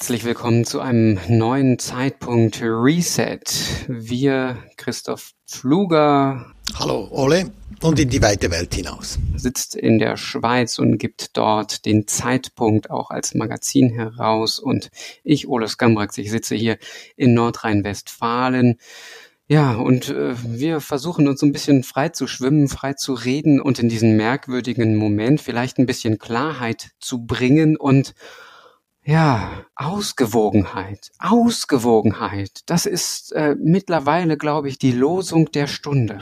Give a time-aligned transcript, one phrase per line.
[0.00, 3.42] Herzlich willkommen zu einem neuen Zeitpunkt Reset.
[3.86, 6.46] Wir, Christoph Pfluger.
[6.74, 7.52] Hallo, Ole.
[7.82, 9.18] Und in die weite Welt hinaus.
[9.36, 14.58] Sitzt in der Schweiz und gibt dort den Zeitpunkt auch als Magazin heraus.
[14.58, 14.88] Und
[15.22, 16.78] ich, Ole Skambrax, ich sitze hier
[17.16, 18.78] in Nordrhein-Westfalen.
[19.48, 23.60] Ja, und äh, wir versuchen uns so ein bisschen frei zu schwimmen, frei zu reden
[23.60, 28.14] und in diesen merkwürdigen Moment vielleicht ein bisschen Klarheit zu bringen und
[29.04, 36.18] ja, Ausgewogenheit, Ausgewogenheit, das ist äh, mittlerweile, glaube ich, die Losung der Stunde.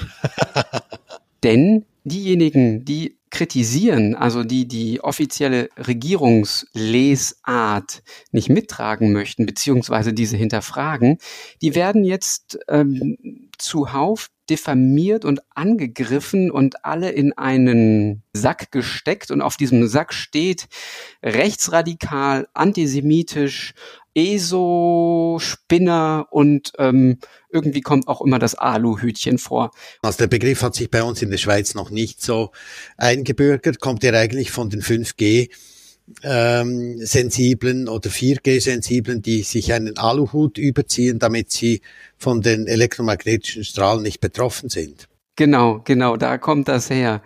[1.43, 8.03] Denn diejenigen, die kritisieren, also die die offizielle Regierungslesart
[8.33, 11.19] nicht mittragen möchten, beziehungsweise diese hinterfragen,
[11.61, 19.43] die werden jetzt ähm, zuhauf diffamiert und angegriffen und alle in einen Sack gesteckt und
[19.43, 20.69] auf diesem Sack steht
[21.23, 23.75] rechtsradikal, antisemitisch,
[24.15, 27.19] ESO, Spinner und ähm,
[27.51, 29.71] irgendwie kommt auch immer das Aluhütchen vor.
[30.03, 32.51] Also der Begriff hat sich bei uns in der Schweiz noch nicht so
[32.97, 35.51] eingebürgert, kommt ja eigentlich von den 5G
[36.23, 41.81] ähm, sensiblen oder 4G-sensiblen, die sich einen Aluhut überziehen, damit sie
[42.17, 45.09] von den elektromagnetischen Strahlen nicht betroffen sind.
[45.37, 47.23] Genau, genau, da kommt das her.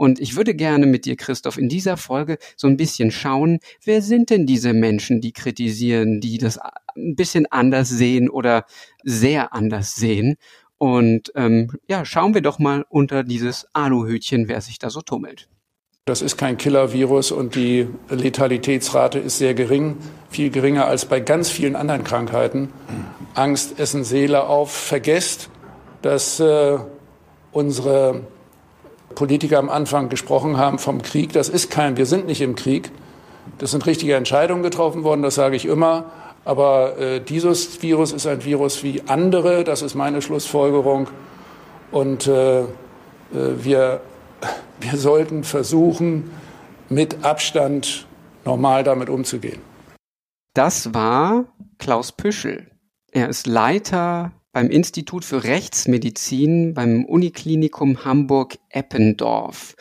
[0.00, 4.00] Und ich würde gerne mit dir, Christoph, in dieser Folge so ein bisschen schauen, wer
[4.00, 6.58] sind denn diese Menschen, die kritisieren, die das
[6.96, 8.64] ein bisschen anders sehen oder
[9.04, 10.36] sehr anders sehen.
[10.78, 15.50] Und ähm, ja, schauen wir doch mal unter dieses Aluhütchen, wer sich da so tummelt.
[16.06, 19.96] Das ist kein Killer-Virus und die Letalitätsrate ist sehr gering,
[20.28, 22.72] viel geringer als bei ganz vielen anderen Krankheiten.
[23.34, 24.72] Angst essen Seele auf.
[24.72, 25.50] Vergesst,
[26.02, 26.78] dass äh,
[27.52, 28.22] unsere
[29.14, 31.32] Politiker am Anfang gesprochen haben vom Krieg.
[31.32, 32.90] Das ist kein, wir sind nicht im Krieg.
[33.58, 36.06] Das sind richtige Entscheidungen getroffen worden, das sage ich immer.
[36.44, 41.08] Aber äh, dieses Virus ist ein Virus wie andere, das ist meine Schlussfolgerung.
[41.92, 42.64] Und äh, äh
[43.32, 44.00] wir
[44.80, 46.30] wir sollten versuchen,
[46.88, 48.06] mit Abstand
[48.44, 49.60] normal damit umzugehen.
[50.54, 51.44] Das war
[51.78, 52.70] Klaus Püschel.
[53.12, 59.76] Er ist Leiter beim Institut für Rechtsmedizin beim Uniklinikum Hamburg-Eppendorf.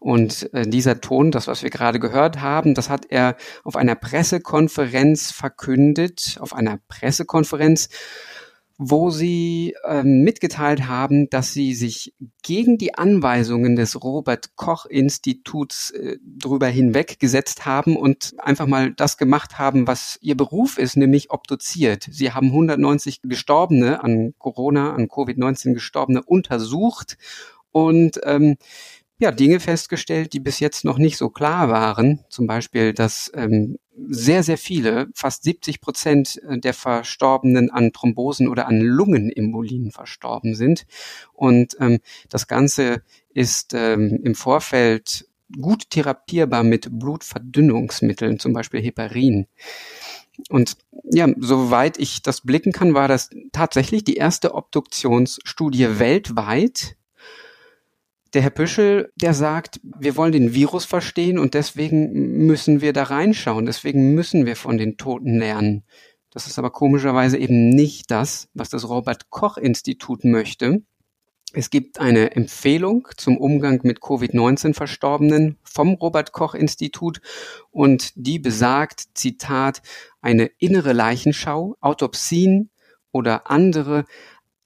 [0.00, 3.94] Und äh, dieser Ton, das, was wir gerade gehört haben, das hat er auf einer
[3.94, 7.88] Pressekonferenz verkündet, auf einer Pressekonferenz,
[8.76, 12.12] wo sie ähm, mitgeteilt haben, dass sie sich
[12.42, 19.16] gegen die Anweisungen des Robert Koch Instituts äh, drüber hinweggesetzt haben und einfach mal das
[19.16, 22.08] gemacht haben, was ihr Beruf ist, nämlich obduziert.
[22.10, 27.16] Sie haben 190 Gestorbene an Corona, an Covid-19 Gestorbene untersucht
[27.70, 28.56] und ähm,
[29.18, 32.24] ja, Dinge festgestellt, die bis jetzt noch nicht so klar waren.
[32.28, 33.78] Zum Beispiel, dass ähm,
[34.08, 40.86] sehr, sehr viele, fast 70 Prozent der Verstorbenen an Thrombosen oder an Lungenembolien verstorben sind.
[41.32, 43.02] Und ähm, das Ganze
[43.32, 45.28] ist ähm, im Vorfeld
[45.60, 49.46] gut therapierbar mit Blutverdünnungsmitteln, zum Beispiel Heparin.
[50.48, 56.96] Und ja, soweit ich das blicken kann, war das tatsächlich die erste Obduktionsstudie weltweit,
[58.34, 63.04] der Herr Büschel, der sagt, wir wollen den Virus verstehen und deswegen müssen wir da
[63.04, 65.84] reinschauen, deswegen müssen wir von den Toten lernen.
[66.30, 70.82] Das ist aber komischerweise eben nicht das, was das Robert Koch Institut möchte.
[71.52, 77.20] Es gibt eine Empfehlung zum Umgang mit Covid-19 Verstorbenen vom Robert Koch Institut
[77.70, 79.80] und die besagt, Zitat,
[80.20, 82.70] eine innere Leichenschau, Autopsien
[83.12, 84.04] oder andere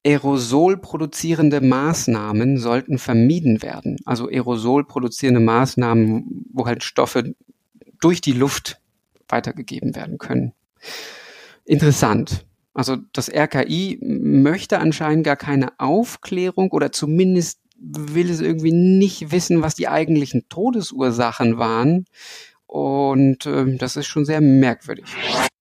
[0.09, 3.99] Aerosol produzierende Maßnahmen sollten vermieden werden.
[4.07, 7.35] Also Aerosol produzierende Maßnahmen, wo halt Stoffe
[8.01, 8.81] durch die Luft
[9.29, 10.55] weitergegeben werden können.
[11.67, 12.47] Interessant.
[12.73, 19.61] Also das RKI möchte anscheinend gar keine Aufklärung oder zumindest will es irgendwie nicht wissen,
[19.61, 22.07] was die eigentlichen Todesursachen waren.
[22.67, 25.05] Und äh, das ist schon sehr merkwürdig.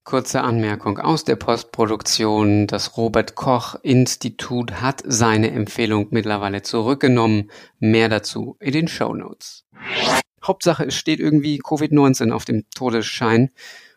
[0.07, 2.65] Kurze Anmerkung aus der Postproduktion.
[2.65, 7.51] Das Robert Koch Institut hat seine Empfehlung mittlerweile zurückgenommen.
[7.79, 9.65] Mehr dazu in den Show Notes.
[10.41, 13.49] Hauptsache, es steht irgendwie Covid-19 auf dem Todesschein.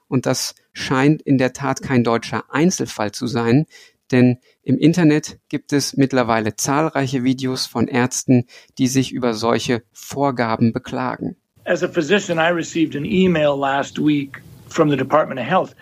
[0.08, 3.66] Und das scheint in der Tat kein deutscher Einzelfall zu sein,
[4.10, 8.46] denn im Internet gibt es mittlerweile zahlreiche Videos von Ärzten,
[8.78, 11.36] die sich über solche Vorgaben beklagen.
[11.66, 15.76] As a physician, I received an email last week from the Department of Health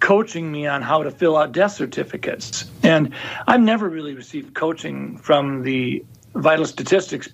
[0.00, 2.70] coaching me on how to fill out death certificates.
[2.82, 3.14] And
[3.46, 6.04] I've never really received coaching from the
[6.34, 7.28] Vital Statistics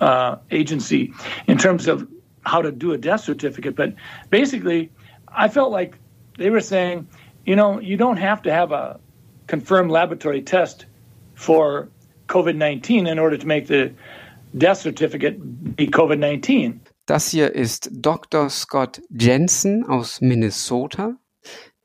[0.00, 1.12] uh, Agency
[1.46, 2.06] in terms of
[2.42, 3.76] how to do a death certificate.
[3.76, 3.94] But
[4.30, 4.90] basically,
[5.28, 5.96] I felt like
[6.38, 7.08] they were saying,
[7.46, 9.00] you know, you don't have to have a
[9.46, 10.86] confirmed laboratory test
[11.34, 11.88] for
[12.28, 13.92] COVID 19 in order to make the
[14.56, 16.80] death certificate be COVID 19.
[17.06, 18.50] Das hier ist Dr.
[18.50, 21.16] Scott Jensen aus Minnesota.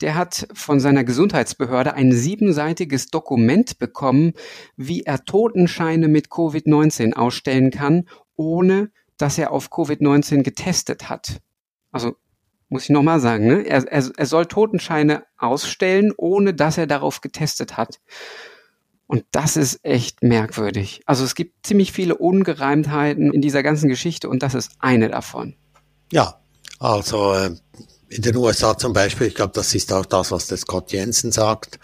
[0.03, 4.33] Der hat von seiner Gesundheitsbehörde ein siebenseitiges Dokument bekommen,
[4.75, 11.39] wie er Totenscheine mit Covid-19 ausstellen kann, ohne dass er auf Covid-19 getestet hat.
[11.93, 12.17] Also
[12.67, 13.61] muss ich nochmal sagen, ne?
[13.61, 18.01] er, er, er soll Totenscheine ausstellen, ohne dass er darauf getestet hat.
[19.07, 21.01] Und das ist echt merkwürdig.
[21.05, 25.55] Also es gibt ziemlich viele Ungereimtheiten in dieser ganzen Geschichte und das ist eine davon.
[26.11, 26.41] Ja,
[26.79, 27.55] also äh,
[28.13, 31.31] in den USA zum Beispiel, ich glaube, das ist auch das, was der Scott Jensen
[31.31, 31.79] sagt,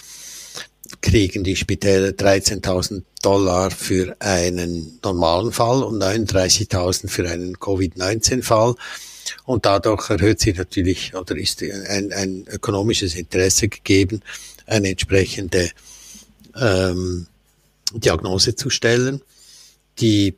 [1.01, 8.75] kriegen die Spitäler 13.000 Dollar für einen normalen Fall und 39.000 für einen Covid-19-Fall.
[9.45, 14.21] Und dadurch erhöht sich natürlich oder ist ein, ein ökonomisches Interesse gegeben,
[14.65, 15.69] eine entsprechende
[16.55, 17.27] ähm,
[17.93, 19.21] Diagnose zu stellen.
[19.99, 20.35] Die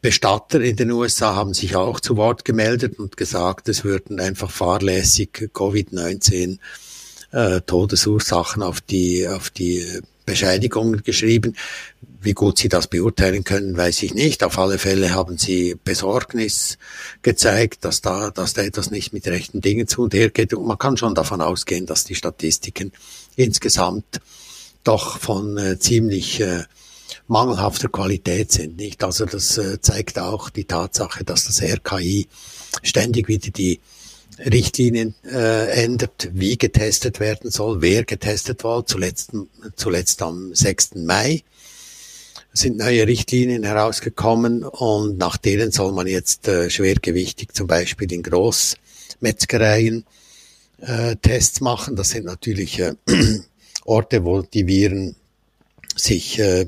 [0.00, 4.50] Bestatter in den USA haben sich auch zu Wort gemeldet und gesagt, es würden einfach
[4.50, 6.58] fahrlässig Covid-19
[7.32, 11.56] äh, Todesursachen auf die, auf die Bescheinigungen geschrieben.
[12.20, 14.44] Wie gut sie das beurteilen können, weiß ich nicht.
[14.44, 16.78] Auf alle Fälle haben sie Besorgnis
[17.22, 20.54] gezeigt, dass da, dass da etwas nicht mit rechten Dingen zu und her geht.
[20.54, 22.92] Und man kann schon davon ausgehen, dass die Statistiken
[23.34, 24.20] insgesamt
[24.84, 26.64] doch von äh, ziemlich äh,
[27.32, 28.76] mangelhafter Qualität sind.
[28.76, 29.02] Nicht?
[29.02, 32.28] Also das äh, zeigt auch die Tatsache, dass das RKI
[32.82, 33.80] ständig wieder die
[34.38, 38.88] Richtlinien äh, ändert, wie getestet werden soll, wer getestet wird.
[38.88, 39.32] Zuletzt,
[39.76, 40.96] zuletzt am 6.
[40.96, 41.42] Mai
[42.52, 48.22] sind neue Richtlinien herausgekommen und nach denen soll man jetzt äh, schwergewichtig zum Beispiel in
[48.22, 50.04] Großmetzgereien
[50.80, 51.96] äh, Tests machen.
[51.96, 52.94] Das sind natürlich äh,
[53.84, 55.16] Orte, wo die Viren
[55.96, 56.66] sich äh,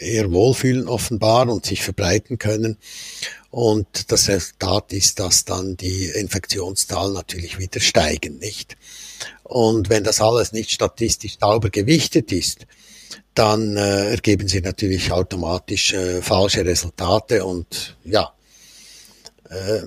[0.00, 2.76] eher wohlfühlen offenbar und sich verbreiten können.
[3.50, 8.76] Und das Resultat ist, dass dann die Infektionszahlen natürlich wieder steigen, nicht?
[9.42, 12.66] Und wenn das alles nicht statistisch sauber gewichtet ist,
[13.34, 18.32] dann äh, ergeben sich natürlich automatisch äh, falsche Resultate und ja,
[19.48, 19.82] äh,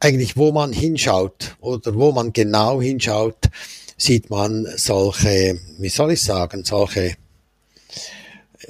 [0.00, 3.48] eigentlich wo man hinschaut oder wo man genau hinschaut,
[3.96, 7.16] sieht man solche, wie soll ich sagen, solche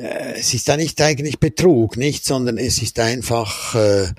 [0.00, 4.12] äh, es ist da nicht eigentlich Betrug, nicht, sondern es ist einfach, äh,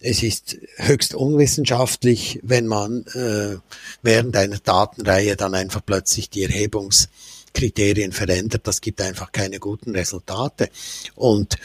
[0.00, 3.56] es ist höchst unwissenschaftlich, wenn man äh,
[4.02, 8.66] während einer Datenreihe dann einfach plötzlich die Erhebungskriterien verändert.
[8.66, 10.70] Das gibt einfach keine guten Resultate.
[11.14, 11.56] Und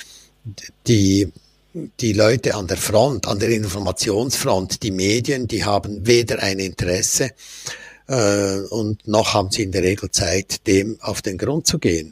[0.88, 1.32] die
[1.74, 7.32] die Leute an der Front, an der Informationsfront, die Medien, die haben weder ein Interesse
[8.08, 12.12] äh, und noch haben sie in der Regel Zeit, dem auf den Grund zu gehen.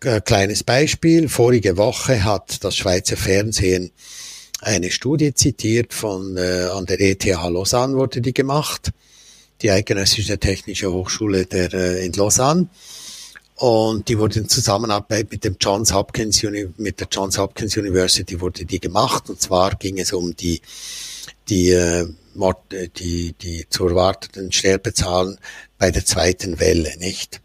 [0.00, 1.28] Äh, kleines Beispiel.
[1.28, 3.92] Vorige Woche hat das Schweizer Fernsehen
[4.60, 8.90] eine Studie zitiert von äh, an der ETH Lausanne wurde die gemacht,
[9.62, 12.68] die Eidgenössische Technische Hochschule der äh, in Lausanne.
[13.56, 16.42] Und die wurde in Zusammenarbeit mit dem Johns Hopkins
[16.76, 19.30] mit der Johns Hopkins University wurde die gemacht.
[19.30, 20.60] Und zwar ging es um die
[21.48, 25.38] die äh, Mord, äh, die die zu erwarteten Sterbezahlen
[25.78, 27.40] bei der zweiten Welle, nicht?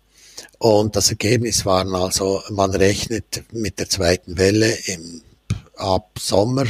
[0.61, 5.23] Und das Ergebnis waren also, man rechnet mit der zweiten Welle im,
[5.75, 6.65] ab Sommer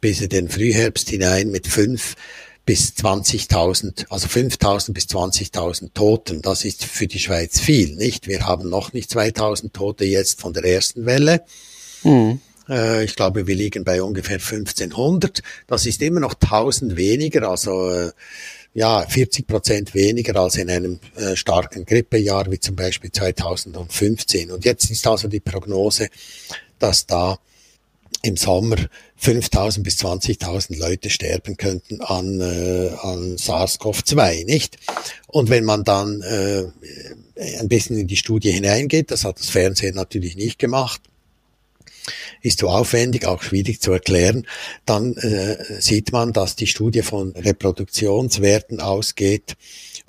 [0.00, 2.16] bis in den Frühherbst hinein mit fünf
[2.64, 6.40] bis 20.000, also 5.000 bis 20.000 Toten.
[6.40, 8.28] Das ist für die Schweiz viel, nicht?
[8.28, 11.44] Wir haben noch nicht 2.000 Tote jetzt von der ersten Welle.
[12.04, 12.40] Mhm.
[12.66, 15.42] Äh, ich glaube, wir liegen bei ungefähr 1.500.
[15.66, 18.10] Das ist immer noch 1.000 weniger, also äh,
[18.74, 24.50] ja, 40 Prozent weniger als in einem äh, starken Grippejahr wie zum Beispiel 2015.
[24.50, 26.08] Und jetzt ist also die Prognose,
[26.78, 27.38] dass da
[28.22, 28.76] im Sommer
[29.20, 34.76] 5.000 bis 20.000 Leute sterben könnten an, äh, an SARS-CoV-2, nicht?
[35.26, 36.64] Und wenn man dann äh,
[37.58, 41.00] ein bisschen in die Studie hineingeht, das hat das Fernsehen natürlich nicht gemacht,
[42.42, 44.46] ist zu aufwendig, auch schwierig zu erklären,
[44.86, 49.56] dann äh, sieht man, dass die Studie von Reproduktionswerten ausgeht,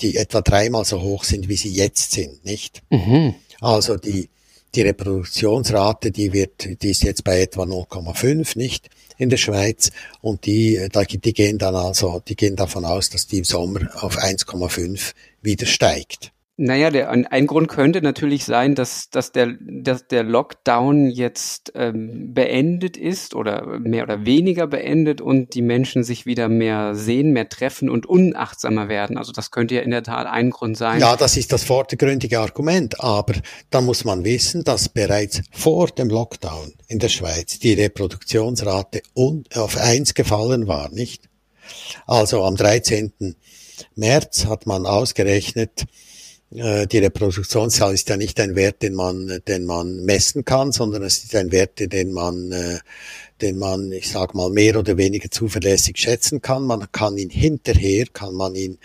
[0.01, 2.81] die etwa dreimal so hoch sind, wie sie jetzt sind, nicht?
[2.89, 3.35] Mhm.
[3.61, 4.29] Also die,
[4.75, 8.89] die Reproduktionsrate, die wird, die ist jetzt bei etwa 0,5, nicht?
[9.17, 9.91] In der Schweiz.
[10.21, 10.87] Und die,
[11.23, 15.65] die gehen dann also, die gehen davon aus, dass die im Sommer auf 1,5 wieder
[15.65, 16.31] steigt.
[16.61, 22.33] Naja, der, ein Grund könnte natürlich sein, dass, dass, der, dass der Lockdown jetzt ähm,
[22.33, 27.47] beendet ist oder mehr oder weniger beendet und die Menschen sich wieder mehr sehen, mehr
[27.47, 29.17] treffen und unachtsamer werden.
[29.17, 30.99] Also das könnte ja in der Tat ein Grund sein.
[30.99, 32.99] Ja, das ist das vordergründige Argument.
[32.99, 33.35] Aber
[33.69, 39.77] da muss man wissen, dass bereits vor dem Lockdown in der Schweiz die Reproduktionsrate auf
[39.77, 41.29] eins gefallen war, nicht?
[42.05, 43.13] Also am 13.
[43.95, 45.85] März hat man ausgerechnet,
[46.51, 51.23] die Reproduktionszahl ist ja nicht ein Wert, den man, den man messen kann, sondern es
[51.23, 52.79] ist ein Wert, den man, äh,
[53.39, 56.65] den man, ich sag mal, mehr oder weniger zuverlässig schätzen kann.
[56.65, 58.79] Man kann ihn hinterher, kann man ihn,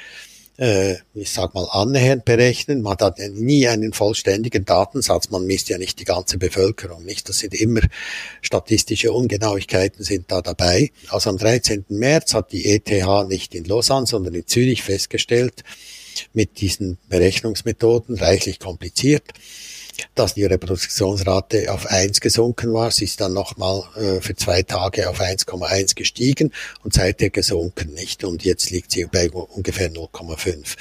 [0.59, 2.83] äh, ich sag mal, annähernd berechnen.
[2.83, 5.31] Man hat nie einen vollständigen Datensatz.
[5.31, 7.31] Man misst ja nicht die ganze Bevölkerung, nicht?
[7.31, 7.81] Das sind immer
[8.43, 10.91] statistische Ungenauigkeiten sind da dabei.
[11.09, 11.87] Also am 13.
[11.89, 12.91] März hat die ETH
[13.27, 15.65] nicht in Lausanne, sondern in Zürich festgestellt,
[16.33, 19.25] mit diesen Berechnungsmethoden, reichlich kompliziert,
[20.15, 22.91] dass die Reproduktionsrate auf 1 gesunken war.
[22.91, 26.53] Sie ist dann nochmal äh, für zwei Tage auf 1,1 gestiegen
[26.83, 28.25] und seither gesunken nicht.
[28.25, 30.77] Und jetzt liegt sie bei ungefähr 0,5.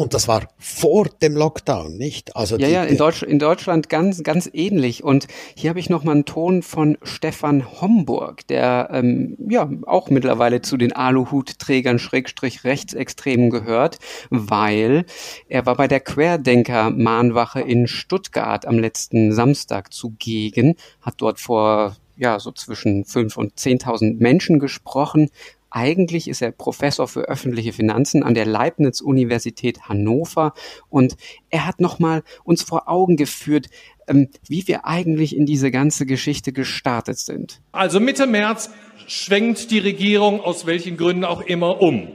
[0.00, 2.34] Und das war vor dem Lockdown, nicht?
[2.34, 5.04] Also ja, ja, in, Deutsch, in Deutschland ganz, ganz ähnlich.
[5.04, 10.08] Und hier habe ich noch mal einen Ton von Stefan Homburg, der ähm, ja auch
[10.08, 13.98] mittlerweile zu den Aluhutträgern Schrägstrich Rechtsextremen gehört,
[14.30, 15.04] weil
[15.50, 22.38] er war bei der Querdenker-Mahnwache in Stuttgart am letzten Samstag zugegen, hat dort vor ja,
[22.38, 25.30] so zwischen fünf und zehntausend Menschen gesprochen,
[25.70, 30.52] eigentlich ist er Professor für öffentliche Finanzen an der Leibniz-Universität Hannover
[30.88, 31.16] und
[31.48, 33.68] er hat nochmal uns vor Augen geführt,
[34.08, 37.60] ähm, wie wir eigentlich in diese ganze Geschichte gestartet sind.
[37.72, 38.70] Also Mitte März
[39.06, 42.08] schwenkt die Regierung aus welchen Gründen auch immer um.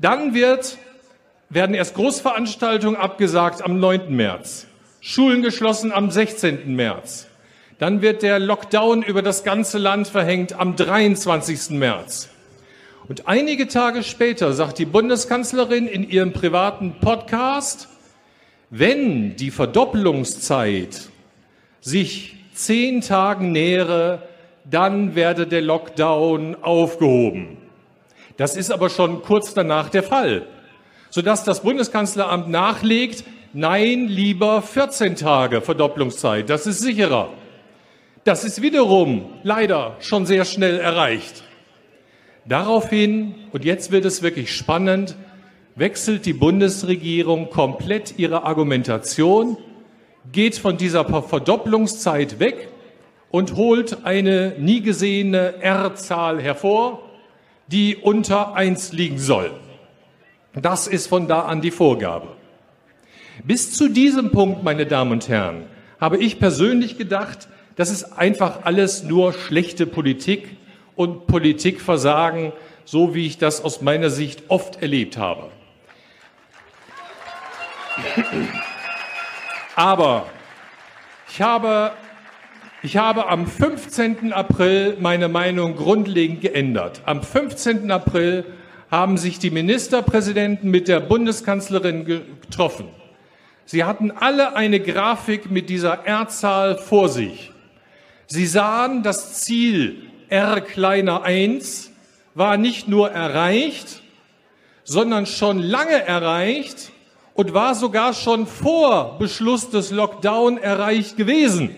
[0.00, 0.78] Dann wird,
[1.48, 4.14] werden erst Großveranstaltungen abgesagt am 9.
[4.14, 4.66] März,
[5.00, 6.74] Schulen geschlossen am 16.
[6.74, 7.26] März.
[7.78, 11.70] Dann wird der Lockdown über das ganze Land verhängt am 23.
[11.70, 12.28] März.
[13.10, 17.88] Und einige Tage später sagt die Bundeskanzlerin in ihrem privaten Podcast,
[18.70, 21.08] wenn die Verdoppelungszeit
[21.80, 24.22] sich zehn Tagen nähere,
[24.64, 27.56] dann werde der Lockdown aufgehoben.
[28.36, 30.46] Das ist aber schon kurz danach der Fall,
[31.10, 37.30] sodass das Bundeskanzleramt nachlegt, nein, lieber 14 Tage Verdopplungszeit, das ist sicherer.
[38.22, 41.42] Das ist wiederum leider schon sehr schnell erreicht.
[42.46, 45.16] Daraufhin, und jetzt wird es wirklich spannend,
[45.76, 49.56] wechselt die Bundesregierung komplett ihre Argumentation,
[50.32, 52.68] geht von dieser Verdopplungszeit weg
[53.30, 57.02] und holt eine nie gesehene R-Zahl hervor,
[57.68, 59.52] die unter eins liegen soll.
[60.54, 62.28] Das ist von da an die Vorgabe.
[63.44, 65.64] Bis zu diesem Punkt, meine Damen und Herren,
[66.00, 70.56] habe ich persönlich gedacht, das ist einfach alles nur schlechte Politik
[71.00, 72.52] und Politikversagen,
[72.84, 75.50] so wie ich das aus meiner Sicht oft erlebt habe.
[79.74, 80.26] Aber
[81.30, 81.92] ich habe,
[82.82, 84.34] ich habe am 15.
[84.34, 87.00] April meine Meinung grundlegend geändert.
[87.06, 87.90] Am 15.
[87.90, 88.44] April
[88.90, 92.88] haben sich die Ministerpräsidenten mit der Bundeskanzlerin getroffen.
[93.64, 97.52] Sie hatten alle eine Grafik mit dieser R-Zahl vor sich.
[98.26, 101.90] Sie sahen das Ziel R kleiner 1
[102.34, 104.02] war nicht nur erreicht,
[104.84, 106.92] sondern schon lange erreicht
[107.34, 111.74] und war sogar schon vor Beschluss des Lockdown erreicht gewesen.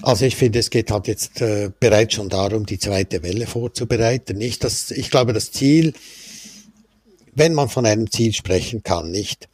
[0.00, 4.36] Also ich finde, es geht halt jetzt äh, bereits schon darum, die zweite Welle vorzubereiten.
[4.36, 5.92] Nicht, dass ich glaube, das Ziel,
[7.34, 9.48] wenn man von einem Ziel sprechen kann, nicht,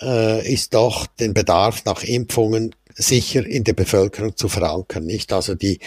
[0.00, 5.32] äh, ist doch den Bedarf nach Impfungen sicher in der Bevölkerung zu verankern, nicht?
[5.32, 5.80] Also die,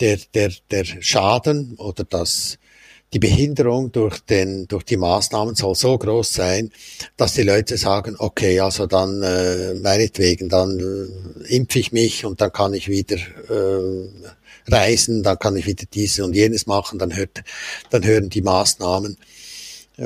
[0.00, 2.58] der, der, der Schaden oder das,
[3.12, 6.70] die Behinderung durch den, durch die Maßnahmen soll so groß sein,
[7.16, 12.40] dass die Leute sagen, okay, also dann, äh, meinetwegen, dann äh, impfe ich mich und
[12.40, 14.08] dann kann ich wieder, äh,
[14.70, 17.42] reisen, dann kann ich wieder dieses und jenes machen, dann hört,
[17.90, 19.16] dann hören die Maßnahmen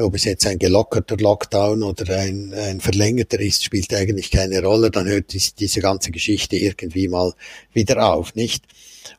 [0.01, 4.91] ob es jetzt ein gelockerter Lockdown oder ein, ein verlängerter ist, spielt eigentlich keine Rolle.
[4.91, 7.33] Dann hört dies, diese ganze Geschichte irgendwie mal
[7.73, 8.65] wieder auf, nicht?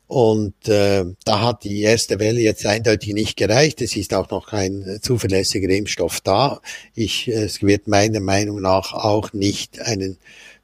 [0.08, 3.82] Und äh, da hat die erste Welle jetzt eindeutig nicht gereicht.
[3.82, 6.62] Es ist auch noch kein zuverlässiger Impfstoff da.
[6.94, 10.17] Ich, es wird meiner Meinung nach auch nicht einen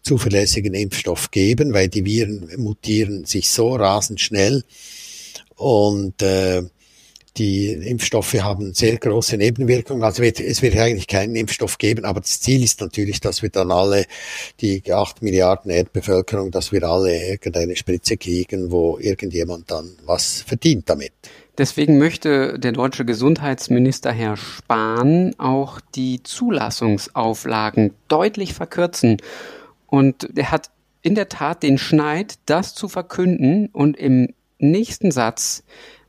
[0.03, 4.63] zuverlässigen Impfstoff geben, weil die Viren mutieren sich so rasend schnell
[5.55, 6.63] und äh,
[7.37, 10.03] die Impfstoffe haben sehr große Nebenwirkungen.
[10.03, 13.49] Also wird, es wird eigentlich keinen Impfstoff geben, aber das Ziel ist natürlich, dass wir
[13.49, 14.05] dann alle,
[14.59, 20.89] die acht Milliarden Erdbevölkerung, dass wir alle irgendeine Spritze kriegen, wo irgendjemand dann was verdient
[20.89, 21.13] damit.
[21.57, 29.17] Deswegen möchte der deutsche Gesundheitsminister Herr Spahn auch die Zulassungsauflagen deutlich verkürzen.
[29.87, 30.69] Und er hat
[31.01, 35.63] in der Tat den Schneid, das zu verkünden und im nächsten Satz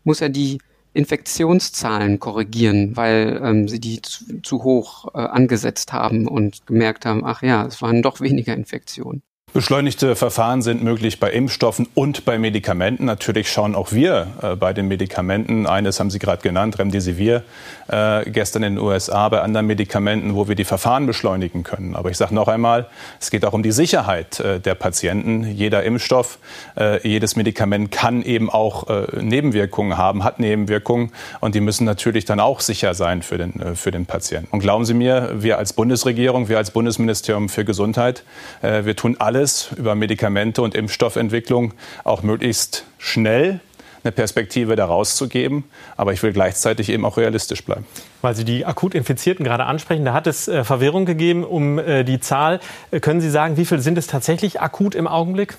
[0.04, 0.58] muss er die
[0.94, 7.24] Infektionszahlen korrigieren, weil ähm, sie die zu, zu hoch äh, angesetzt haben und gemerkt haben,
[7.24, 9.22] ach ja, es waren doch weniger Infektionen.
[9.54, 13.04] Beschleunigte Verfahren sind möglich bei Impfstoffen und bei Medikamenten.
[13.04, 17.42] Natürlich schauen auch wir äh, bei den Medikamenten, eines haben Sie gerade genannt, Remdesivir,
[17.88, 21.94] äh, gestern in den USA, bei anderen Medikamenten, wo wir die Verfahren beschleunigen können.
[21.96, 22.86] Aber ich sage noch einmal,
[23.20, 25.44] es geht auch um die Sicherheit äh, der Patienten.
[25.44, 26.38] Jeder Impfstoff,
[26.78, 32.24] äh, jedes Medikament kann eben auch äh, Nebenwirkungen haben, hat Nebenwirkungen und die müssen natürlich
[32.24, 34.48] dann auch sicher sein für den, äh, für den Patienten.
[34.50, 38.24] Und glauben Sie mir, wir als Bundesregierung, wir als Bundesministerium für Gesundheit,
[38.62, 43.58] wir tun alles, alles über Medikamente und Impfstoffentwicklung auch möglichst schnell
[44.04, 45.64] eine Perspektive daraus zu geben.
[45.96, 47.84] Aber ich will gleichzeitig eben auch realistisch bleiben.
[48.20, 52.04] Weil Sie die akut Infizierten gerade ansprechen, da hat es äh, Verwirrung gegeben um äh,
[52.04, 52.60] die Zahl.
[52.92, 55.56] Äh, können Sie sagen, wie viele sind es tatsächlich akut im Augenblick?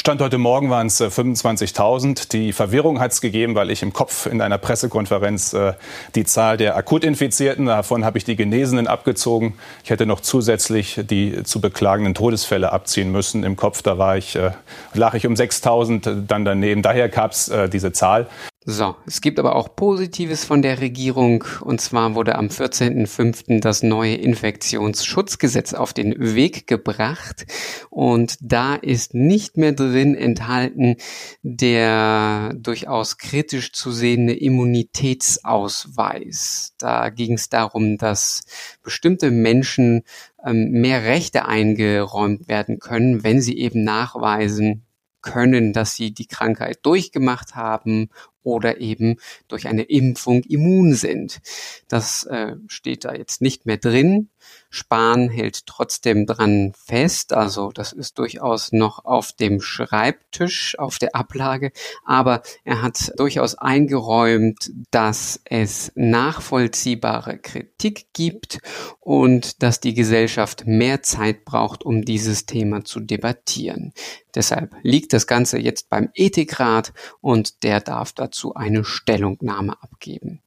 [0.00, 2.30] Stand heute Morgen waren es 25.000.
[2.30, 5.74] Die Verwirrung hat es gegeben, weil ich im Kopf in einer Pressekonferenz äh,
[6.14, 9.54] die Zahl der Akutinfizierten, davon habe ich die Genesenen abgezogen.
[9.84, 13.44] Ich hätte noch zusätzlich die zu beklagenden Todesfälle abziehen müssen.
[13.44, 14.52] Im Kopf, da war ich, äh,
[14.94, 16.82] lag ich um 6.000 dann daneben.
[16.82, 18.26] Daher gab es äh, diese Zahl.
[18.64, 21.42] So, es gibt aber auch Positives von der Regierung.
[21.62, 23.60] Und zwar wurde am 14.05.
[23.60, 27.44] das neue Infektionsschutzgesetz auf den Weg gebracht.
[27.90, 30.94] Und da ist nicht mehr drin enthalten
[31.42, 36.74] der durchaus kritisch zu sehende Immunitätsausweis.
[36.78, 38.44] Da ging es darum, dass
[38.84, 40.04] bestimmte Menschen
[40.44, 44.86] ähm, mehr Rechte eingeräumt werden können, wenn sie eben nachweisen,
[45.22, 48.10] können, dass sie die Krankheit durchgemacht haben
[48.42, 49.16] oder eben
[49.48, 51.40] durch eine Impfung immun sind.
[51.88, 54.28] Das äh, steht da jetzt nicht mehr drin.
[54.74, 61.14] Spahn hält trotzdem dran fest, also das ist durchaus noch auf dem Schreibtisch, auf der
[61.14, 61.72] Ablage,
[62.06, 68.60] aber er hat durchaus eingeräumt, dass es nachvollziehbare Kritik gibt
[68.98, 73.92] und dass die Gesellschaft mehr Zeit braucht, um dieses Thema zu debattieren.
[74.34, 80.40] Deshalb liegt das Ganze jetzt beim Ethikrat und der darf dazu eine Stellungnahme abgeben.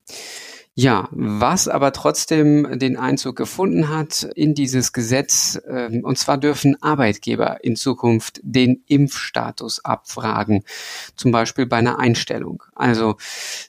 [0.77, 6.75] Ja, was aber trotzdem den Einzug gefunden hat in dieses Gesetz, äh, und zwar dürfen
[6.83, 10.65] Arbeitgeber in Zukunft den Impfstatus abfragen,
[11.15, 12.61] zum Beispiel bei einer Einstellung.
[12.75, 13.15] Also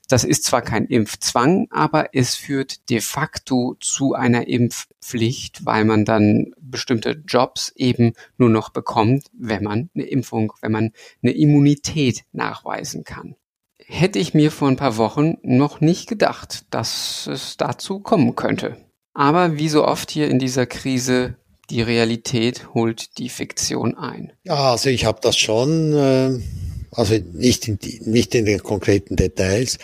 [0.09, 6.05] das ist zwar kein Impfzwang, aber es führt de facto zu einer Impfpflicht, weil man
[6.05, 10.91] dann bestimmte Jobs eben nur noch bekommt, wenn man eine Impfung, wenn man
[11.23, 13.37] eine Immunität nachweisen kann
[13.87, 18.77] hätte ich mir vor ein paar Wochen noch nicht gedacht, dass es dazu kommen könnte.
[19.15, 21.37] Aber wie so oft hier in dieser Krise,
[21.71, 24.33] die Realität holt die Fiktion ein.
[24.45, 26.39] Ja, also ich habe das schon, äh,
[26.93, 29.79] also nicht in, die, nicht in den konkreten Details,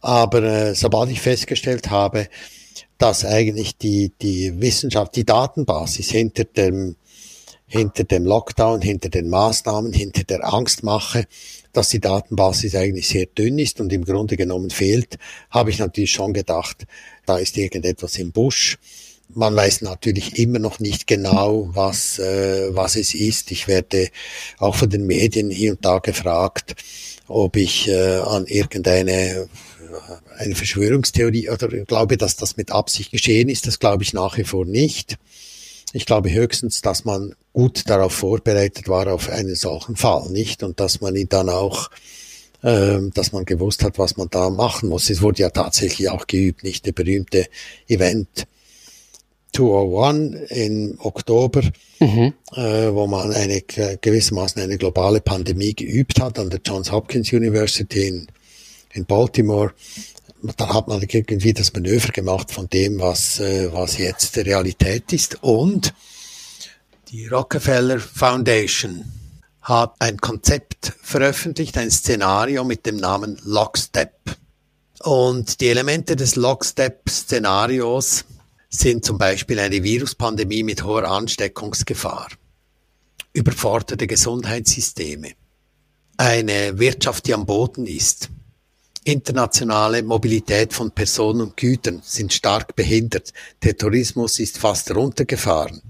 [0.00, 2.28] aber äh, sobald ich festgestellt habe,
[2.98, 6.96] dass eigentlich die, die Wissenschaft, die Datenbasis hinter dem,
[7.66, 11.26] hinter dem Lockdown, hinter den Maßnahmen, hinter der Angstmache
[11.72, 15.18] dass die Datenbasis eigentlich sehr dünn ist und im Grunde genommen fehlt,
[15.50, 16.86] habe ich natürlich schon gedacht,
[17.26, 18.78] da ist irgendetwas im Busch.
[19.32, 23.52] Man weiß natürlich immer noch nicht genau, was, äh, was es ist.
[23.52, 24.08] Ich werde
[24.58, 26.74] auch von den Medien hier und da gefragt,
[27.28, 29.48] ob ich äh, an irgendeine
[30.38, 33.66] eine Verschwörungstheorie oder glaube, dass das mit Absicht geschehen ist.
[33.66, 35.16] Das glaube ich nach wie vor nicht.
[35.92, 40.62] Ich glaube höchstens, dass man gut darauf vorbereitet war auf einen solchen Fall, nicht?
[40.62, 41.90] Und dass man ihn dann auch,
[42.62, 45.10] ähm, dass man gewusst hat, was man da machen muss.
[45.10, 46.86] Es wurde ja tatsächlich auch geübt, nicht?
[46.86, 47.46] Der berühmte
[47.88, 48.46] Event
[49.52, 51.62] 201 im Oktober,
[51.98, 52.34] mhm.
[52.54, 58.06] äh, wo man eine gewissermaßen eine globale Pandemie geübt hat an der Johns Hopkins University
[58.06, 58.28] in,
[58.92, 59.72] in Baltimore
[60.42, 65.12] dann hat man irgendwie das Manöver gemacht von dem, was, äh, was jetzt die Realität
[65.12, 65.42] ist.
[65.42, 65.94] Und
[67.08, 69.04] die Rockefeller Foundation
[69.62, 74.12] hat ein Konzept veröffentlicht, ein Szenario mit dem Namen Lockstep.
[75.00, 78.24] Und die Elemente des Lockstep-Szenarios
[78.68, 82.28] sind zum Beispiel eine Viruspandemie mit hoher Ansteckungsgefahr,
[83.32, 85.32] überforderte Gesundheitssysteme,
[86.16, 88.30] eine Wirtschaft, die am Boden ist,
[89.04, 93.32] internationale Mobilität von Personen und Gütern sind stark behindert.
[93.62, 95.82] Der Tourismus ist fast runtergefahren.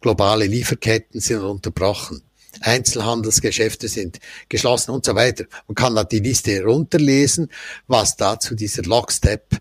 [0.00, 2.22] Globale Lieferketten sind unterbrochen.
[2.60, 5.44] Einzelhandelsgeschäfte sind geschlossen und so weiter.
[5.66, 7.48] Man kann da die Liste runterlesen,
[7.86, 9.58] was da zu dieser Lockstep,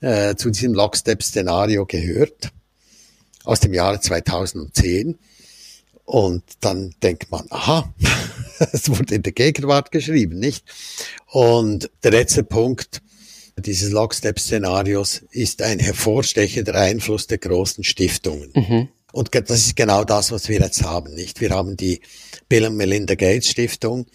[0.00, 2.50] äh, zu diesem Lockstep-Szenario gehört
[3.44, 5.18] aus dem Jahre 2010.
[6.10, 7.94] Und dann denkt man, aha,
[8.72, 10.64] es wurde in der Gegenwart geschrieben, nicht?
[11.26, 13.00] Und der letzte Punkt
[13.56, 18.50] dieses Lockstep-Szenarios ist ein hervorstechender Einfluss der großen Stiftungen.
[18.52, 18.88] Mhm.
[19.12, 21.40] Und das ist genau das, was wir jetzt haben, nicht?
[21.40, 22.00] Wir haben die
[22.48, 24.06] Bill und Melinda Gates Stiftung,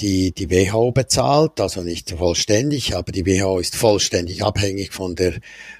[0.00, 5.34] die die WHO bezahlt, also nicht vollständig, aber die WHO ist vollständig abhängig von der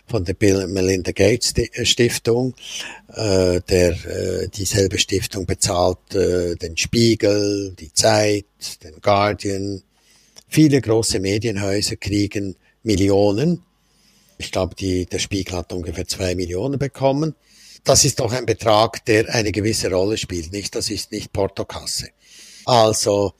[0.06, 2.54] von der Bill Melinda Gates äh, Stiftung.
[3.14, 8.46] Äh, der äh, dieselbe Stiftung bezahlt äh, den Spiegel, die Zeit,
[8.82, 9.82] den Guardian.
[10.48, 13.62] Viele große Medienhäuser kriegen Millionen.
[14.38, 17.34] Ich glaube, die, der Spiegel hat ungefähr zwei Millionen bekommen
[17.86, 20.74] das ist doch ein Betrag, der eine gewisse Rolle spielt, nicht?
[20.74, 22.08] Das ist nicht Portokasse.
[22.64, 23.34] Also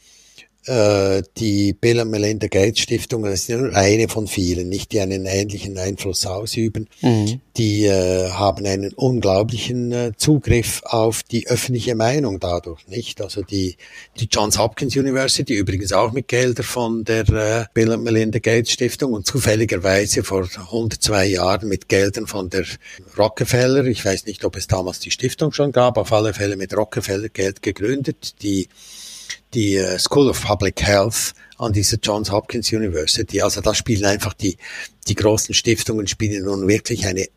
[0.68, 5.26] die Bill und Melinda Gates Stiftung, das ist nur eine von vielen, nicht die einen
[5.26, 6.88] ähnlichen Einfluss ausüben.
[7.02, 7.40] Mhm.
[7.56, 13.22] Die äh, haben einen unglaublichen äh, Zugriff auf die öffentliche Meinung dadurch, nicht?
[13.22, 13.76] Also die,
[14.20, 18.72] die Johns Hopkins University, übrigens auch mit Geldern von der äh, Bill und Melinda Gates
[18.72, 22.64] Stiftung und zufälligerweise vor 102 Jahren mit Geldern von der
[23.16, 26.76] Rockefeller, ich weiß nicht, ob es damals die Stiftung schon gab, auf alle Fälle mit
[26.76, 28.68] Rockefeller Geld gegründet, die
[29.54, 33.40] die äh, School of Public Health an dieser Johns Hopkins University.
[33.40, 34.56] Also da spielen einfach die,
[35.08, 37.28] die großen Stiftungen spielen nun wirklich eine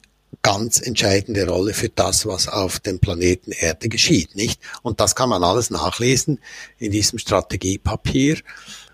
[0.41, 4.61] ganz entscheidende Rolle für das, was auf dem Planeten Erde geschieht, nicht?
[4.83, 6.39] Und das kann man alles nachlesen
[6.77, 8.37] in diesem Strategiepapier,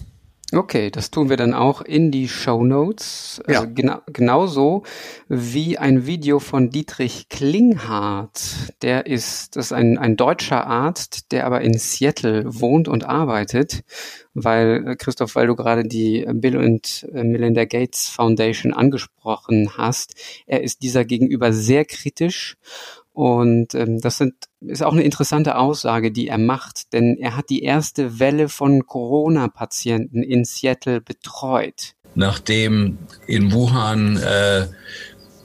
[0.54, 3.42] Okay, das tun wir dann auch in die Show Notes.
[3.48, 3.64] Äh, ja.
[3.64, 4.84] Äh, gena genauso
[5.28, 8.42] wie ein Video von Dietrich Klinghardt.
[8.82, 13.84] Der ist, das ist ein, ein deutscher Arzt, der aber in Seattle wohnt und arbeitet,
[14.34, 20.16] weil, äh, Christoph, weil du gerade die Bill und äh, Melinda Gates Foundation angesprochen hast.
[20.46, 22.56] Er ist dieser gegenüber sehr kritisch
[23.18, 27.50] und ähm, das sind, ist auch eine interessante Aussage, die er macht, denn er hat
[27.50, 31.96] die erste Welle von Corona-Patienten in Seattle betreut.
[32.14, 34.68] Nachdem in Wuhan äh,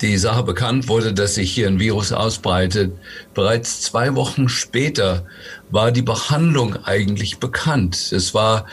[0.02, 2.92] die Sache bekannt wurde, dass sich hier ein Virus ausbreitet,
[3.32, 5.24] bereits zwei Wochen später
[5.70, 8.12] war die Behandlung eigentlich bekannt.
[8.12, 8.66] Es war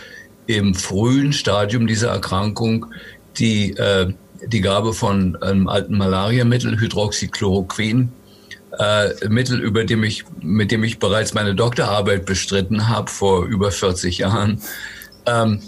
[0.46, 2.88] im frühen Stadium dieser Erkrankung
[3.38, 4.12] die, äh,
[4.46, 8.12] die Gabe von einem alten Malariamittel, Hydroxychloroquin,
[8.78, 13.72] äh, Mittel, über dem ich, mit dem ich bereits meine Doktorarbeit bestritten habe vor über
[13.72, 14.62] 40 Jahren.
[15.26, 15.62] Ähm,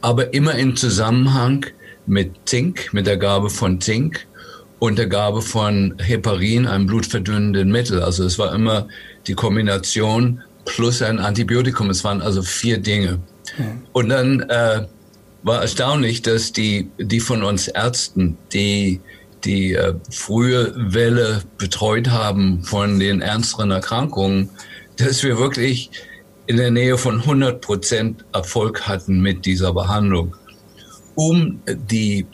[0.00, 1.66] aber immer in Zusammenhang
[2.06, 4.26] mit Zink, mit der Gabe von Zink
[4.78, 8.02] und der Gabe von Heparin, einem blutverdünnenden Mittel.
[8.02, 8.86] Also es war immer
[9.26, 11.90] die Kombination plus ein Antibiotikum.
[11.90, 13.18] Es waren also vier Dinge.
[13.56, 13.82] Mhm.
[13.92, 14.86] Und dann äh,
[15.42, 19.00] war erstaunlich, dass die, die von uns Ärzten, die
[19.48, 24.50] die äh, frühe Welle betreut haben von den ernsteren Erkrankungen,
[24.96, 25.90] dass wir wirklich
[26.46, 30.36] in der Nähe von 100 Prozent Erfolg hatten mit dieser Behandlung.
[31.14, 32.26] Um die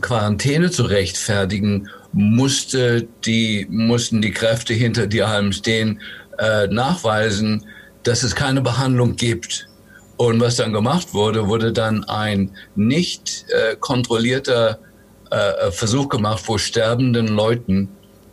[0.00, 6.00] Quarantäne zu rechtfertigen, musste die, mussten die Kräfte hinter die allem stehen,
[6.38, 7.64] äh, nachweisen,
[8.02, 9.68] dass es keine Behandlung gibt.
[10.16, 14.80] Und was dann gemacht wurde, wurde dann ein nicht äh, kontrollierter
[15.30, 17.88] äh, Versuch gemacht, wo sterbenden Leuten,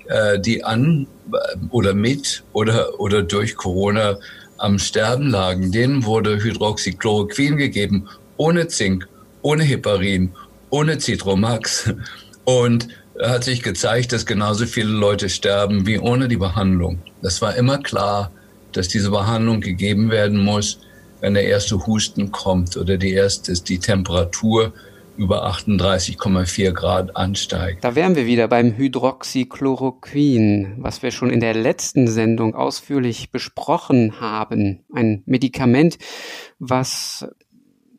[0.08, 1.38] äh, die an äh,
[1.70, 4.18] oder mit oder, oder durch Corona
[4.58, 9.08] am Sterben lagen, denen wurde Hydroxychloroquin gegeben, ohne Zink,
[9.42, 10.32] ohne Heparin,
[10.70, 11.94] ohne Citromax.
[12.46, 12.90] Und
[13.22, 17.02] hat sich gezeigt, dass genauso viele Leute sterben wie ohne die Behandlung.
[17.22, 18.32] Das war immer klar,
[18.72, 20.80] dass diese Behandlung gegeben werden muss,
[21.22, 24.74] wenn der erste Husten kommt oder die erste die Temperatur
[25.18, 27.84] über 38,4 Grad ansteigt.
[27.84, 34.20] Da wären wir wieder beim Hydroxychloroquin, was wir schon in der letzten Sendung ausführlich besprochen
[34.20, 34.84] haben.
[34.94, 35.98] Ein Medikament,
[36.60, 37.28] was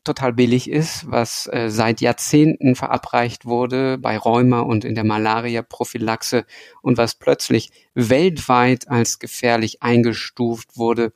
[0.05, 6.44] total billig ist, was äh, seit Jahrzehnten verabreicht wurde bei Rheuma und in der Malaria-Prophylaxe
[6.83, 11.14] und was plötzlich weltweit als gefährlich eingestuft wurde,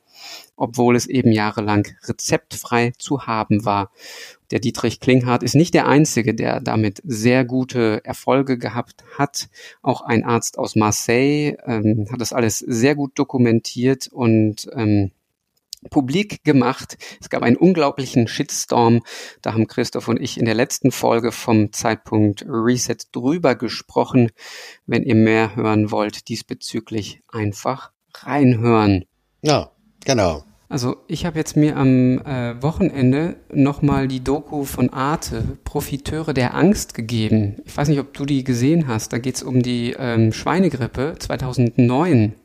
[0.55, 3.91] obwohl es eben jahrelang rezeptfrei zu haben war.
[4.51, 9.49] Der Dietrich Klinghardt ist nicht der Einzige, der damit sehr gute Erfolge gehabt hat.
[9.81, 15.11] Auch ein Arzt aus Marseille ähm, hat das alles sehr gut dokumentiert und ähm,
[15.89, 16.97] publik gemacht.
[17.21, 19.01] Es gab einen unglaublichen Shitstorm.
[19.41, 24.31] Da haben Christoph und ich in der letzten Folge vom Zeitpunkt Reset drüber gesprochen.
[24.85, 29.05] Wenn ihr mehr hören wollt, diesbezüglich einfach reinhören.
[29.41, 29.71] Ja,
[30.03, 30.43] genau.
[30.71, 36.53] Also ich habe jetzt mir am äh, Wochenende nochmal die Doku von Arte, Profiteure der
[36.53, 37.55] Angst, gegeben.
[37.65, 39.11] Ich weiß nicht, ob du die gesehen hast.
[39.11, 42.35] Da geht es um die ähm, Schweinegrippe 2009.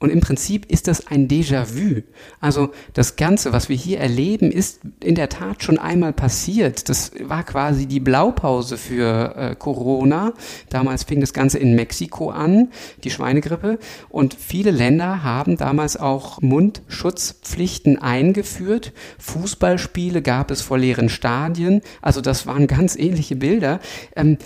[0.00, 2.02] Und im Prinzip ist das ein Déjà-vu.
[2.40, 6.88] Also das Ganze, was wir hier erleben, ist in der Tat schon einmal passiert.
[6.88, 10.34] Das war quasi die Blaupause für äh, Corona.
[10.70, 12.68] Damals fing das Ganze in Mexiko an,
[13.02, 13.80] die Schweinegrippe.
[14.08, 18.92] Und viele Länder haben damals auch Mundschutzpflichten eingeführt.
[19.18, 21.82] Fußballspiele gab es vor leeren Stadien.
[22.02, 23.80] Also das waren ganz ähnliche Bilder.
[24.14, 24.38] Ähm,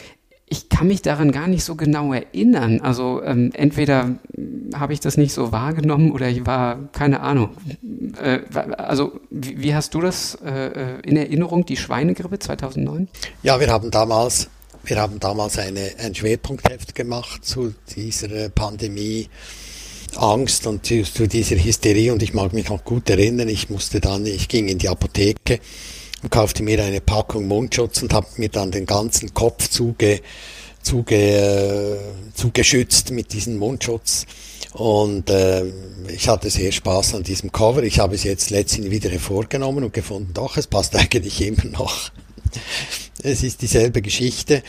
[0.53, 2.83] ich kann mich daran gar nicht so genau erinnern.
[2.83, 4.17] Also ähm, entweder
[4.75, 7.57] habe ich das nicht so wahrgenommen oder ich war, keine Ahnung.
[8.23, 8.41] Äh,
[8.77, 13.09] also wie, wie, hast du das äh, in Erinnerung, die Schweinegrippe 2009?
[13.43, 14.51] Ja, wir haben damals,
[14.85, 19.31] wir haben damals eine, ein Schwerpunktheft gemacht zu dieser Pandemie.
[20.17, 23.99] Angst und zu, zu dieser Hysterie und ich mag mich noch gut erinnern, ich musste
[23.99, 25.61] dann, ich ging in die Apotheke
[26.23, 30.21] und kaufte mir eine Packung Mundschutz und habe mir dann den ganzen Kopf zuge,
[30.83, 31.99] zuge, äh,
[32.35, 34.27] zugeschützt mit diesem Mundschutz.
[34.73, 35.65] Und äh,
[36.09, 37.83] ich hatte sehr Spaß an diesem Cover.
[37.83, 42.11] Ich habe es jetzt letztens wieder hervorgenommen und gefunden, doch, es passt eigentlich immer noch.
[43.23, 44.63] es ist dieselbe Geschichte.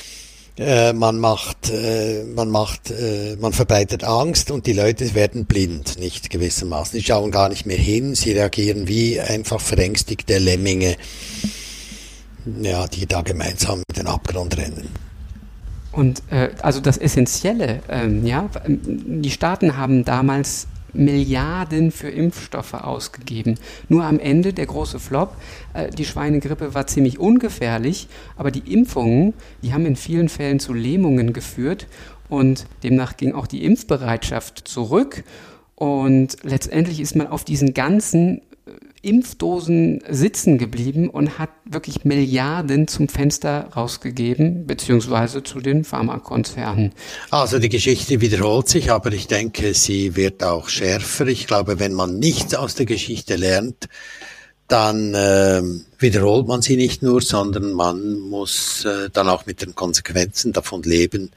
[0.55, 5.97] Äh, man macht, äh, man macht, äh, man verbreitet Angst und die Leute werden blind,
[5.99, 6.99] nicht gewissermaßen.
[6.99, 10.95] Sie schauen gar nicht mehr hin, sie reagieren wie einfach verängstigte Lemminge,
[12.61, 14.89] ja, die da gemeinsam in den Abgrund rennen.
[15.91, 23.59] Und äh, also das Essentielle, ähm, ja, die Staaten haben damals Milliarden für Impfstoffe ausgegeben.
[23.89, 25.35] Nur am Ende der große Flop,
[25.73, 30.73] äh, die Schweinegrippe war ziemlich ungefährlich, aber die Impfungen, die haben in vielen Fällen zu
[30.73, 31.87] Lähmungen geführt
[32.29, 35.23] und demnach ging auch die Impfbereitschaft zurück.
[35.75, 38.41] Und letztendlich ist man auf diesen ganzen
[39.01, 46.93] Impfdosen sitzen geblieben und hat wirklich Milliarden zum Fenster rausgegeben, beziehungsweise zu den Pharmakonzernen.
[47.29, 51.27] Also die Geschichte wiederholt sich, aber ich denke, sie wird auch schärfer.
[51.27, 53.89] Ich glaube, wenn man nichts aus der Geschichte lernt,
[54.69, 55.61] dann äh,
[55.99, 60.83] wiederholt man sie nicht nur, sondern man muss äh, dann auch mit den Konsequenzen davon
[60.83, 61.31] leben,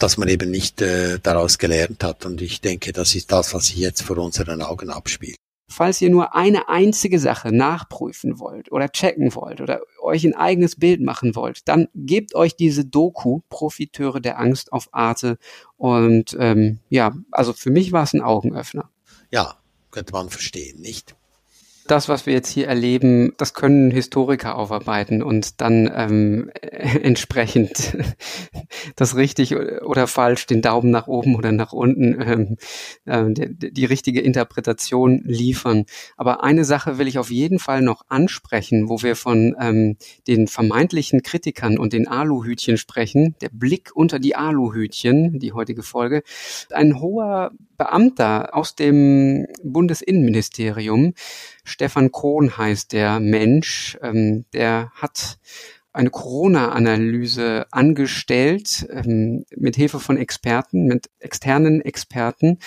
[0.00, 2.26] dass man eben nicht äh, daraus gelernt hat.
[2.26, 5.36] Und ich denke, das ist das, was sich jetzt vor unseren Augen abspielt.
[5.68, 10.76] Falls ihr nur eine einzige Sache nachprüfen wollt oder checken wollt oder euch ein eigenes
[10.76, 15.38] Bild machen wollt, dann gebt euch diese Doku Profiteure der Angst auf Arte
[15.76, 18.90] und ähm, ja, also für mich war es ein Augenöffner.
[19.30, 19.56] Ja,
[19.90, 21.16] könnte man verstehen, nicht?
[21.86, 27.96] Das, was wir jetzt hier erleben, das können Historiker aufarbeiten und dann ähm, entsprechend
[28.96, 32.56] das richtig oder falsch, den Daumen nach oben oder nach unten, ähm,
[33.04, 35.84] äh, die, die richtige Interpretation liefern.
[36.16, 39.96] Aber eine Sache will ich auf jeden Fall noch ansprechen, wo wir von ähm,
[40.26, 43.34] den vermeintlichen Kritikern und den Aluhütchen sprechen.
[43.40, 46.22] Der Blick unter die Aluhütchen, die heutige Folge.
[46.70, 51.14] Ein hoher Beamter aus dem Bundesinnenministerium,
[51.76, 55.38] Stefan Kohn heißt der Mensch, ähm, der hat
[55.92, 62.60] eine Corona-Analyse angestellt ähm, mit Hilfe von Experten, mit externen Experten,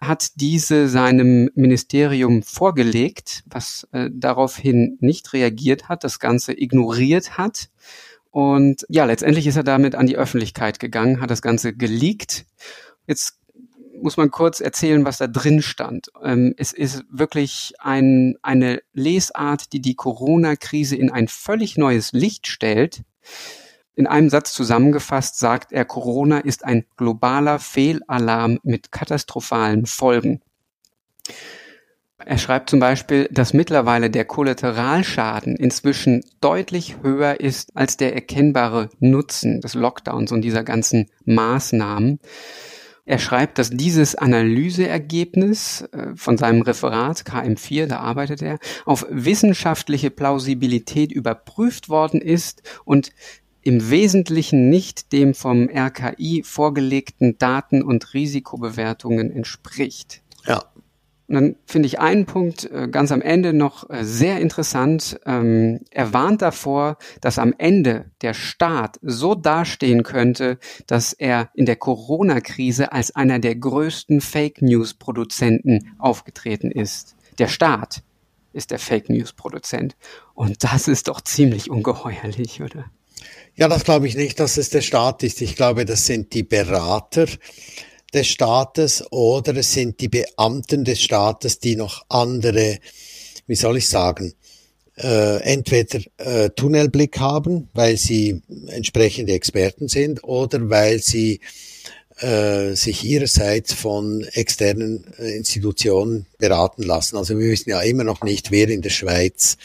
[0.00, 7.70] hat diese seinem Ministerium vorgelegt, was äh, daraufhin nicht reagiert hat, das Ganze ignoriert hat.
[8.30, 12.46] Und ja, letztendlich ist er damit an die Öffentlichkeit gegangen, hat das Ganze geleakt.
[13.08, 13.40] Jetzt
[14.04, 16.12] muss man kurz erzählen, was da drin stand.
[16.22, 22.46] Ähm, es ist wirklich ein, eine Lesart, die die Corona-Krise in ein völlig neues Licht
[22.46, 23.02] stellt.
[23.94, 30.42] In einem Satz zusammengefasst sagt er, Corona ist ein globaler Fehlalarm mit katastrophalen Folgen.
[32.18, 38.90] Er schreibt zum Beispiel, dass mittlerweile der Kollateralschaden inzwischen deutlich höher ist als der erkennbare
[38.98, 42.20] Nutzen des Lockdowns und dieser ganzen Maßnahmen.
[43.06, 50.10] Er schreibt, dass dieses Analyseergebnis äh, von seinem Referat KM4, da arbeitet er, auf wissenschaftliche
[50.10, 53.10] Plausibilität überprüft worden ist und
[53.60, 60.22] im Wesentlichen nicht dem vom RKI vorgelegten Daten- und Risikobewertungen entspricht.
[60.46, 60.64] Ja.
[61.26, 65.18] Und dann finde ich einen Punkt äh, ganz am Ende noch äh, sehr interessant.
[65.24, 71.64] Ähm, er warnt davor, dass am Ende der Staat so dastehen könnte, dass er in
[71.64, 77.16] der Corona-Krise als einer der größten Fake News-Produzenten aufgetreten ist.
[77.38, 78.02] Der Staat
[78.52, 79.96] ist der Fake News-Produzent.
[80.34, 82.84] Und das ist doch ziemlich ungeheuerlich, oder?
[83.56, 85.40] Ja, das glaube ich nicht, dass es der Staat ist.
[85.40, 87.26] Ich glaube, das sind die Berater
[88.14, 92.78] des Staates oder es sind die Beamten des Staates, die noch andere,
[93.46, 94.32] wie soll ich sagen,
[94.96, 101.40] äh, entweder äh, Tunnelblick haben, weil sie entsprechende Experten sind oder weil sie
[102.20, 107.16] äh, sich ihrerseits von externen äh, Institutionen beraten lassen.
[107.16, 109.56] Also wir wissen ja immer noch nicht, wer in der Schweiz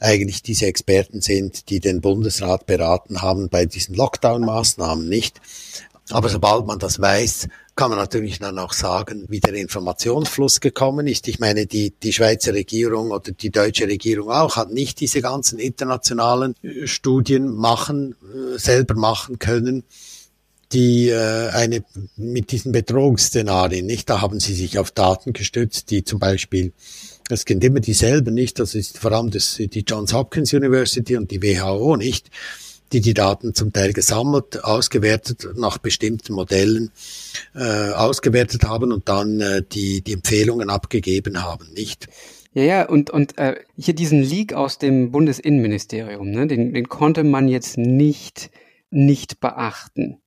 [0.00, 5.40] eigentlich diese Experten sind, die den Bundesrat beraten haben bei diesen Lockdown-Maßnahmen nicht.
[6.10, 11.06] Aber sobald man das weiß, kann man natürlich dann auch sagen, wie der Informationsfluss gekommen
[11.06, 11.28] ist.
[11.28, 15.60] Ich meine, die, die Schweizer Regierung oder die deutsche Regierung auch hat nicht diese ganzen
[15.60, 19.84] internationalen äh, Studien machen, äh, selber machen können,
[20.72, 21.84] die äh, eine
[22.16, 24.10] mit diesen Bedrohungsszenarien, nicht?
[24.10, 26.72] Da haben sie sich auf Daten gestützt, die zum Beispiel,
[27.30, 28.58] es sind immer dieselben, nicht?
[28.58, 32.28] Das ist vor allem das, die Johns Hopkins University und die WHO, nicht?
[32.92, 36.90] Die die Daten zum Teil gesammelt, ausgewertet, nach bestimmten Modellen
[37.54, 42.08] äh, ausgewertet haben und dann äh, die, die Empfehlungen abgegeben haben, nicht?
[42.54, 47.22] Ja, ja, und, und äh, hier diesen Leak aus dem Bundesinnenministerium, ne, den, den konnte
[47.24, 48.50] man jetzt nicht,
[48.90, 50.20] nicht beachten.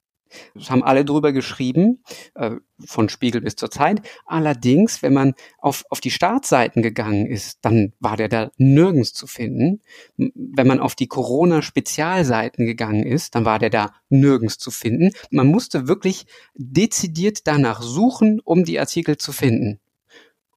[0.54, 2.04] Das haben alle drüber geschrieben,
[2.36, 2.52] äh,
[2.86, 4.02] von Spiegel bis zur Zeit.
[4.26, 9.28] Allerdings, wenn man auf, auf die Startseiten gegangen ist, dann war der da nirgends zu
[9.28, 9.82] finden.
[10.18, 15.12] Wenn man auf die Corona-Spezialseiten gegangen ist, dann war der da nirgends zu finden.
[15.30, 19.80] Man musste wirklich dezidiert danach suchen, um die Artikel zu finden.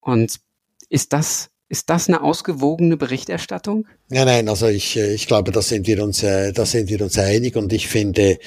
[0.00, 0.40] Und
[0.88, 3.86] ist das ist das eine ausgewogene Berichterstattung?
[4.10, 7.00] Ja, nein, also ich, äh, ich glaube, da sind wir uns, äh, da sind wir
[7.00, 8.38] uns einig und ich finde,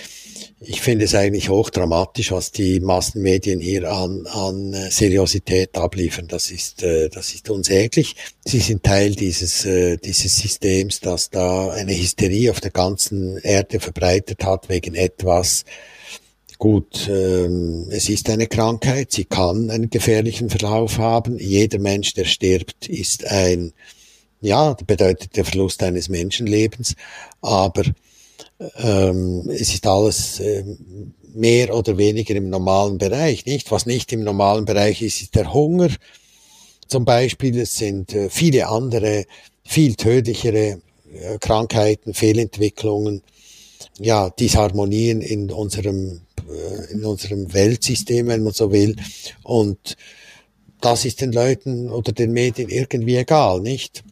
[0.60, 6.28] ich finde es eigentlich hochdramatisch, was die Massenmedien hier an, an äh, Seriosität abliefern.
[6.28, 8.16] Das ist, das ist unsäglich.
[8.46, 9.68] Sie sind Teil dieses,
[10.04, 15.66] dieses Systems, das da eine Hysterie auf der ganzen Erde verbreitet hat wegen etwas.
[16.58, 21.38] Gut, ähm, es ist eine Krankheit, sie kann einen gefährlichen Verlauf haben.
[21.38, 23.74] Jeder Mensch, der stirbt, ist ein,
[24.42, 26.96] ja, bedeutet der Verlust eines Menschenlebens.
[27.42, 27.84] Aber
[28.80, 33.70] ähm, es ist alles ähm, mehr oder weniger im normalen Bereich, nicht?
[33.70, 35.90] Was nicht im normalen Bereich ist, ist der Hunger.
[36.88, 39.26] Zum Beispiel, es sind äh, viele andere,
[39.64, 40.80] viel tödlichere
[41.14, 43.22] äh, Krankheiten, Fehlentwicklungen,
[44.00, 48.96] ja, Disharmonien in unserem, äh, in unserem Weltsystem, wenn man so will.
[49.44, 49.98] Und
[50.82, 54.04] das ist den Leuten oder den Medien irgendwie egal, nicht?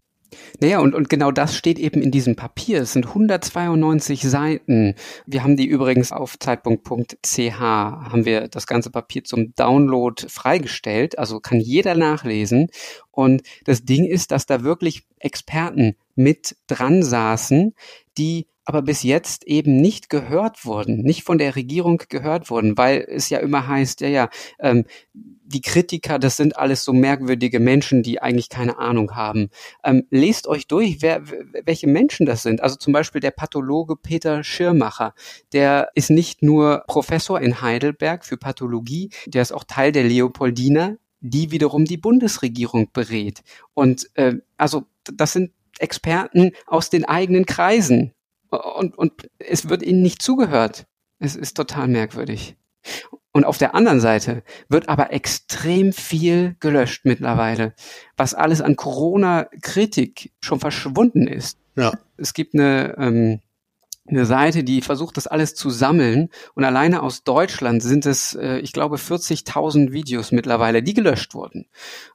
[0.59, 2.81] Naja, und, und genau das steht eben in diesem Papier.
[2.81, 4.95] Es sind 192 Seiten.
[5.25, 11.19] Wir haben die übrigens auf zeitpunkt.ch, haben wir das ganze Papier zum Download freigestellt.
[11.19, 12.69] Also kann jeder nachlesen.
[13.11, 17.73] Und das Ding ist, dass da wirklich Experten mit dran saßen,
[18.17, 23.05] die aber bis jetzt eben nicht gehört wurden, nicht von der Regierung gehört wurden, weil
[23.07, 28.01] es ja immer heißt, ja, ja, ähm, die Kritiker, das sind alles so merkwürdige Menschen,
[28.01, 29.49] die eigentlich keine Ahnung haben.
[29.83, 31.21] Ähm, lest euch durch, wer,
[31.63, 32.61] welche Menschen das sind.
[32.61, 35.13] Also zum Beispiel der Pathologe Peter Schirmacher,
[35.53, 40.95] der ist nicht nur Professor in Heidelberg für Pathologie, der ist auch Teil der Leopoldina,
[41.19, 43.43] die wiederum die Bundesregierung berät.
[43.75, 48.13] Und äh, also das sind Experten aus den eigenen Kreisen.
[48.49, 50.85] Und, und es wird ihnen nicht zugehört.
[51.19, 52.55] Es ist total merkwürdig.
[53.31, 57.73] Und auf der anderen Seite wird aber extrem viel gelöscht mittlerweile,
[58.15, 61.57] was alles an Corona-Kritik schon verschwunden ist.
[61.75, 61.91] Ja.
[62.15, 63.41] Es gibt eine, ähm,
[64.07, 66.29] eine Seite, die versucht, das alles zu sammeln.
[66.53, 71.65] Und alleine aus Deutschland sind es, äh, ich glaube, 40.000 Videos mittlerweile, die gelöscht wurden.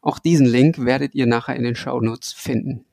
[0.01, 2.87] Auch diesen Link werdet ihr nachher in den Shownotes finden.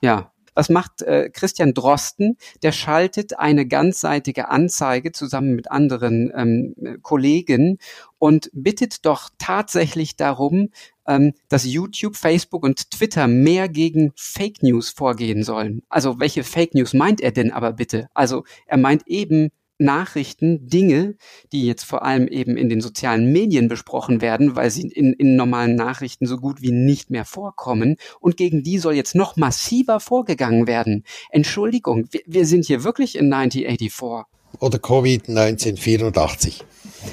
[0.00, 2.36] Ja, was macht äh, Christian Drosten?
[2.64, 7.78] Der schaltet eine ganzseitige Anzeige zusammen mit anderen ähm, Kollegen
[8.18, 10.70] und bittet doch tatsächlich darum,
[11.06, 15.82] ähm, dass YouTube, Facebook und Twitter mehr gegen Fake News vorgehen sollen.
[15.88, 18.08] Also welche Fake News meint er denn aber bitte?
[18.12, 21.16] Also er meint eben Nachrichten Dinge,
[21.52, 25.36] die jetzt vor allem eben in den sozialen Medien besprochen werden, weil sie in, in
[25.36, 27.96] normalen Nachrichten so gut wie nicht mehr vorkommen.
[28.20, 31.04] Und gegen die soll jetzt noch massiver vorgegangen werden.
[31.30, 34.26] Entschuldigung, wir, wir sind hier wirklich in 1984.
[34.60, 36.62] Oder Covid-1984.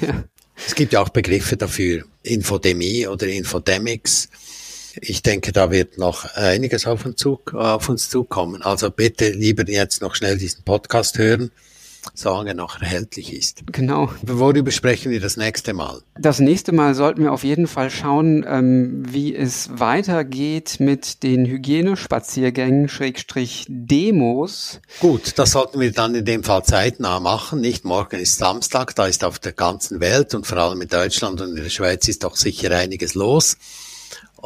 [0.00, 0.24] Ja.
[0.66, 2.04] Es gibt ja auch Begriffe dafür.
[2.22, 4.28] Infodemie oder Infodemics.
[5.00, 8.62] Ich denke, da wird noch einiges auf uns, zu, auf uns zukommen.
[8.62, 11.52] Also bitte lieber jetzt noch schnell diesen Podcast hören
[12.46, 13.62] er noch erhältlich ist.
[13.72, 14.10] Genau.
[14.22, 16.00] Worüber sprechen wir das nächste Mal?
[16.18, 21.46] Das nächste Mal sollten wir auf jeden Fall schauen, ähm, wie es weitergeht mit den
[21.46, 24.80] Hygienespaziergängen, Schrägstrich Demos.
[25.00, 27.60] Gut, das sollten wir dann in dem Fall zeitnah machen.
[27.60, 31.40] Nicht morgen ist Samstag, da ist auf der ganzen Welt und vor allem in Deutschland
[31.40, 33.56] und in der Schweiz ist doch sicher einiges los.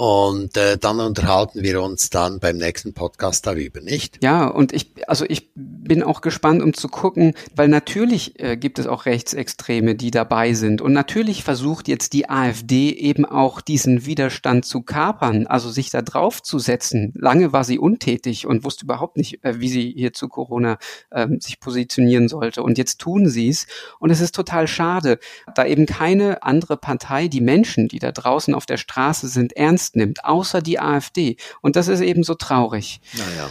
[0.01, 4.17] Und äh, dann unterhalten wir uns dann beim nächsten Podcast darüber, nicht?
[4.23, 8.79] Ja, und ich, also ich bin auch gespannt, um zu gucken, weil natürlich äh, gibt
[8.79, 10.81] es auch Rechtsextreme, die dabei sind.
[10.81, 16.01] Und natürlich versucht jetzt die AfD eben auch diesen Widerstand zu kapern, also sich da
[16.01, 17.13] drauf zu setzen.
[17.15, 20.79] Lange war sie untätig und wusste überhaupt nicht, äh, wie sie hier zu Corona
[21.11, 22.63] äh, sich positionieren sollte.
[22.63, 23.67] Und jetzt tun sie es.
[23.99, 25.19] Und es ist total schade,
[25.55, 29.90] da eben keine andere Partei die Menschen, die da draußen auf der Straße sind, ernst
[29.91, 31.37] ernst nimmt, außer die AfD.
[31.61, 33.01] Und das ist eben so traurig.
[33.15, 33.51] Naja.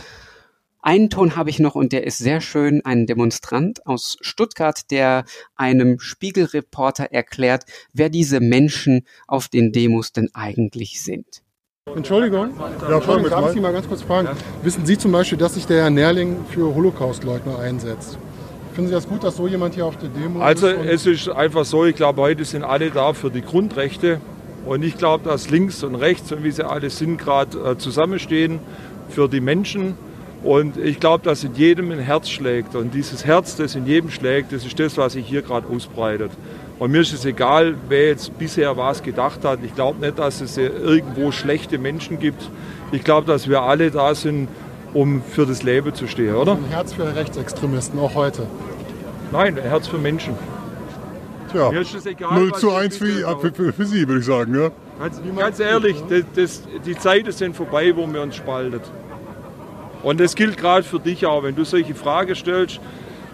[0.82, 2.82] Einen Ton habe ich noch und der ist sehr schön.
[2.86, 5.26] Ein Demonstrant aus Stuttgart, der
[5.56, 11.44] einem Spiegelreporter erklärt, wer diese Menschen auf den Demos denn eigentlich sind.
[11.94, 14.30] Entschuldigung, ja, Entschuldigung darf ich Sie mal ganz kurz fragen?
[14.62, 18.18] Wissen Sie zum Beispiel, dass sich der Herr Nährling für Holocaustleugner einsetzt?
[18.74, 20.78] Finden Sie das gut, dass so jemand hier auf der Demo also ist?
[20.78, 24.22] Also es ist einfach so, ich glaube, heute sind alle da für die Grundrechte
[24.66, 28.60] und ich glaube, dass links und rechts und wie sie alle sind, gerade äh, zusammenstehen
[29.10, 29.95] für die Menschen.
[30.43, 32.76] Und ich glaube, dass in jedem ein Herz schlägt.
[32.76, 36.32] Und dieses Herz, das in jedem schlägt, das ist das, was sich hier gerade ausbreitet.
[36.78, 39.60] Und mir ist es egal, wer jetzt bisher was gedacht hat.
[39.64, 42.49] Ich glaube nicht, dass es irgendwo schlechte Menschen gibt.
[42.93, 44.47] Ich glaube, dass wir alle da sind,
[44.93, 46.53] um für das Leben zu stehen, oder?
[46.53, 48.47] Ein Herz für Rechtsextremisten, auch heute.
[49.32, 50.36] Nein, ein Herz für Menschen.
[51.52, 54.54] Tja, Mir ist es egal, 0 zu 1 für, für, für, Sie, würde ich sagen.
[54.56, 54.70] Ja?
[55.00, 58.84] Ganz, ganz ehrlich, das, das, die Zeiten sind vorbei, wo wir uns spaltet.
[60.04, 61.43] Und das gilt gerade für dich auch.
[61.43, 62.80] Wenn du solche Fragen stellst,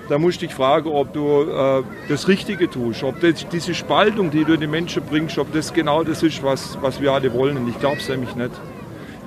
[0.09, 3.03] da musst du dich fragen, ob du äh, das Richtige tust.
[3.03, 6.43] Ob das, diese Spaltung, die du in die Menschen bringst, ob das genau das ist,
[6.43, 7.57] was, was wir alle wollen.
[7.57, 8.51] Und ich glaube es nämlich nicht.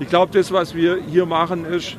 [0.01, 1.97] Ich glaube, das, was wir hier machen, ist,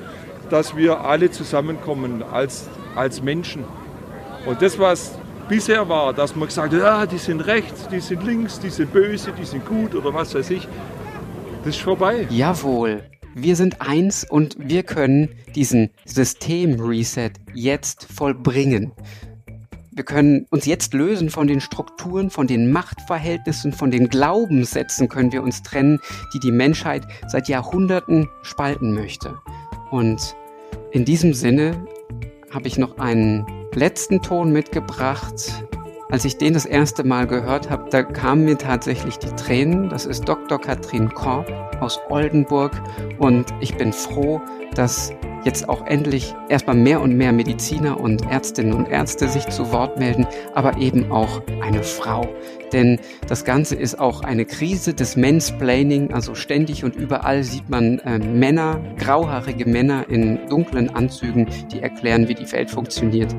[0.49, 3.65] dass wir alle zusammenkommen als, als Menschen.
[4.45, 5.17] Und das, was
[5.49, 8.93] bisher war, dass man gesagt hat, ja, die sind rechts, die sind links, die sind
[8.93, 10.67] böse, die sind gut oder was weiß ich.
[11.65, 12.27] Das ist vorbei.
[12.29, 13.03] Jawohl.
[13.35, 18.91] Wir sind eins und wir können diesen System-Reset jetzt vollbringen.
[19.91, 25.31] Wir können uns jetzt lösen von den Strukturen, von den Machtverhältnissen, von den Glaubenssätzen können
[25.31, 25.99] wir uns trennen,
[26.33, 29.37] die die Menschheit seit Jahrhunderten spalten möchte.
[29.91, 30.35] Und
[30.91, 31.85] in diesem Sinne
[32.51, 35.65] habe ich noch einen letzten Ton mitgebracht.
[36.09, 39.89] Als ich den das erste Mal gehört habe, da kamen mir tatsächlich die Tränen.
[39.89, 40.59] Das ist Dr.
[40.59, 41.47] Katrin Korb
[41.79, 42.71] aus Oldenburg
[43.19, 44.41] und ich bin froh,
[44.73, 45.13] dass
[45.45, 49.99] jetzt auch endlich erstmal mehr und mehr Mediziner und Ärztinnen und Ärzte sich zu Wort
[49.99, 52.27] melden, aber eben auch eine Frau.
[52.73, 57.99] Denn das Ganze ist auch eine Krise des Mansplaining, also ständig und überall sieht man
[57.99, 63.35] äh, Männer, grauhaarige Männer in dunklen Anzügen, die erklären, wie die Welt funktioniert.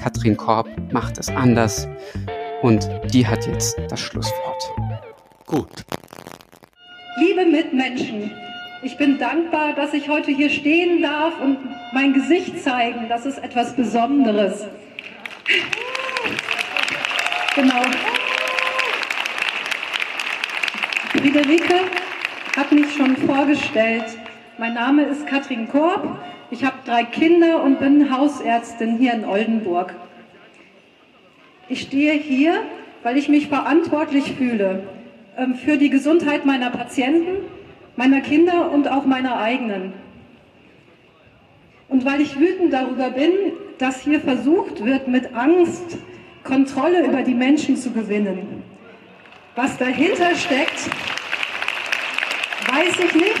[0.00, 1.88] Katrin Korb macht es anders
[2.62, 4.72] und die hat jetzt das Schlusswort.
[5.46, 5.84] Gut.
[7.16, 8.30] Liebe Mitmenschen,
[8.82, 11.58] ich bin dankbar, dass ich heute hier stehen darf und
[11.92, 13.08] mein Gesicht zeigen.
[13.08, 14.66] Das ist etwas Besonderes.
[17.54, 17.82] Genau.
[21.16, 21.76] Friederike
[22.56, 24.04] hat mich schon vorgestellt.
[24.58, 26.18] Mein Name ist Katrin Korb.
[26.50, 29.94] Ich habe drei Kinder und bin Hausärztin hier in Oldenburg.
[31.68, 32.64] Ich stehe hier,
[33.04, 34.88] weil ich mich verantwortlich fühle
[35.36, 37.44] ähm, für die Gesundheit meiner Patienten
[37.96, 39.92] meiner Kinder und auch meiner eigenen.
[41.88, 43.30] Und weil ich wütend darüber bin,
[43.78, 45.96] dass hier versucht wird, mit Angst
[46.42, 48.73] Kontrolle über die Menschen zu gewinnen.
[49.56, 50.78] Was dahinter steckt,
[52.72, 53.40] weiß ich nicht,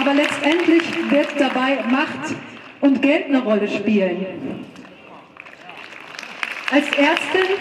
[0.00, 2.34] aber letztendlich wird dabei Macht
[2.80, 4.64] und Geld eine Rolle spielen.
[6.70, 7.56] Als Ärztin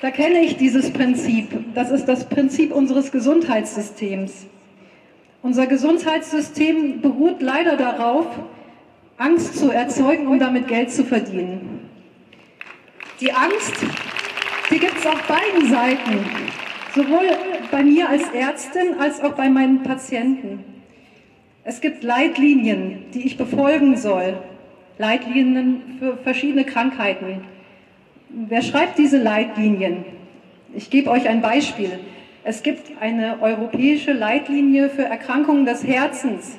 [0.00, 1.48] da kenne ich dieses Prinzip.
[1.74, 4.46] Das ist das Prinzip unseres Gesundheitssystems.
[5.42, 8.26] Unser Gesundheitssystem beruht leider darauf,
[9.16, 11.88] Angst zu erzeugen, um damit Geld zu verdienen.
[13.20, 13.74] Die Angst,
[14.70, 16.24] die gibt es auf beiden Seiten,
[16.94, 17.26] sowohl
[17.70, 20.64] bei mir als Ärztin als auch bei meinen Patienten.
[21.64, 24.38] Es gibt Leitlinien, die ich befolgen soll,
[24.98, 27.42] Leitlinien für verschiedene Krankheiten.
[28.30, 30.04] Wer schreibt diese Leitlinien?
[30.74, 31.98] Ich gebe euch ein Beispiel.
[32.44, 36.58] Es gibt eine europäische Leitlinie für Erkrankungen des Herzens.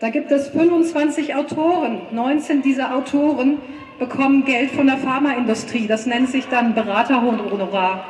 [0.00, 2.00] Da gibt es 25 Autoren.
[2.10, 3.58] 19 dieser Autoren
[3.98, 5.86] bekommen Geld von der Pharmaindustrie.
[5.86, 8.06] Das nennt sich dann Beraterhonorar.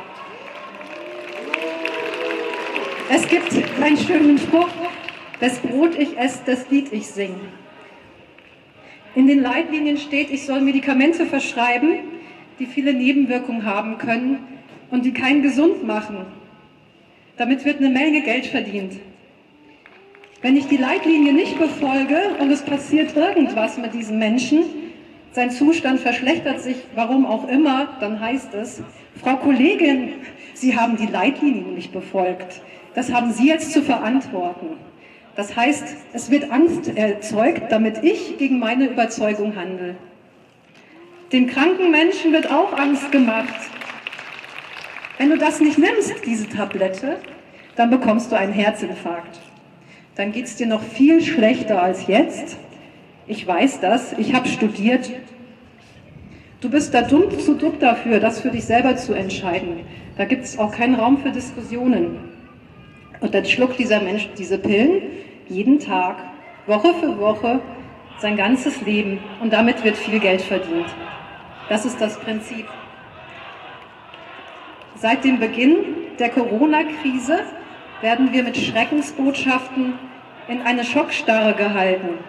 [3.09, 4.69] Es gibt einen schönen Spruch,
[5.39, 7.35] das Brot ich esse, das Lied ich sing.
[9.13, 11.99] In den Leitlinien steht, ich soll Medikamente verschreiben,
[12.59, 14.39] die viele Nebenwirkungen haben können
[14.89, 16.25] und die keinen gesund machen.
[17.37, 18.93] Damit wird eine Menge Geld verdient.
[20.41, 24.63] Wenn ich die Leitlinie nicht befolge und es passiert irgendwas mit diesem Menschen,
[25.35, 28.81] sein Zustand verschlechtert sich, warum auch immer, dann heißt es,
[29.21, 30.13] Frau Kollegin,
[30.53, 32.61] Sie haben die Leitlinien nicht befolgt.
[32.93, 34.77] Das haben Sie jetzt zu verantworten.
[35.35, 35.83] Das heißt,
[36.13, 39.97] es wird Angst erzeugt, damit ich gegen meine Überzeugung handle.
[41.33, 43.53] Den kranken Menschen wird auch Angst gemacht.
[45.17, 47.19] Wenn du das nicht nimmst, diese Tablette,
[47.75, 49.41] dann bekommst du einen Herzinfarkt.
[50.15, 52.57] Dann geht es dir noch viel schlechter als jetzt.
[53.27, 55.09] Ich weiß das, ich habe studiert.
[56.61, 59.79] Du bist da dumm zu dumm dafür, das für dich selber zu entscheiden.
[60.15, 62.19] Da gibt es auch keinen Raum für Diskussionen.
[63.21, 65.01] Und dann schluckt dieser Mensch diese Pillen
[65.47, 66.17] jeden Tag,
[66.67, 67.59] Woche für Woche,
[68.19, 70.87] sein ganzes Leben und damit wird viel Geld verdient.
[71.67, 72.67] Das ist das Prinzip.
[74.95, 75.77] Seit dem Beginn
[76.19, 77.39] der Corona-Krise
[78.01, 79.95] werden wir mit Schreckensbotschaften
[80.47, 82.19] in eine Schockstarre gehalten.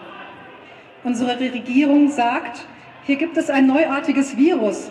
[1.06, 2.66] Unsere Regierung sagt,
[3.06, 4.90] hier gibt es ein neuartiges Virus.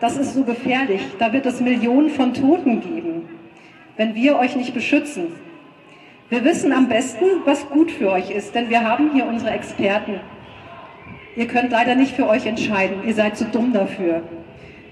[0.00, 1.02] Das ist so gefährlich.
[1.20, 3.28] Da wird es Millionen von Toten geben
[3.96, 5.34] wenn wir euch nicht beschützen.
[6.28, 10.20] Wir wissen am besten, was gut für euch ist, denn wir haben hier unsere Experten.
[11.36, 14.22] Ihr könnt leider nicht für euch entscheiden, ihr seid zu dumm dafür.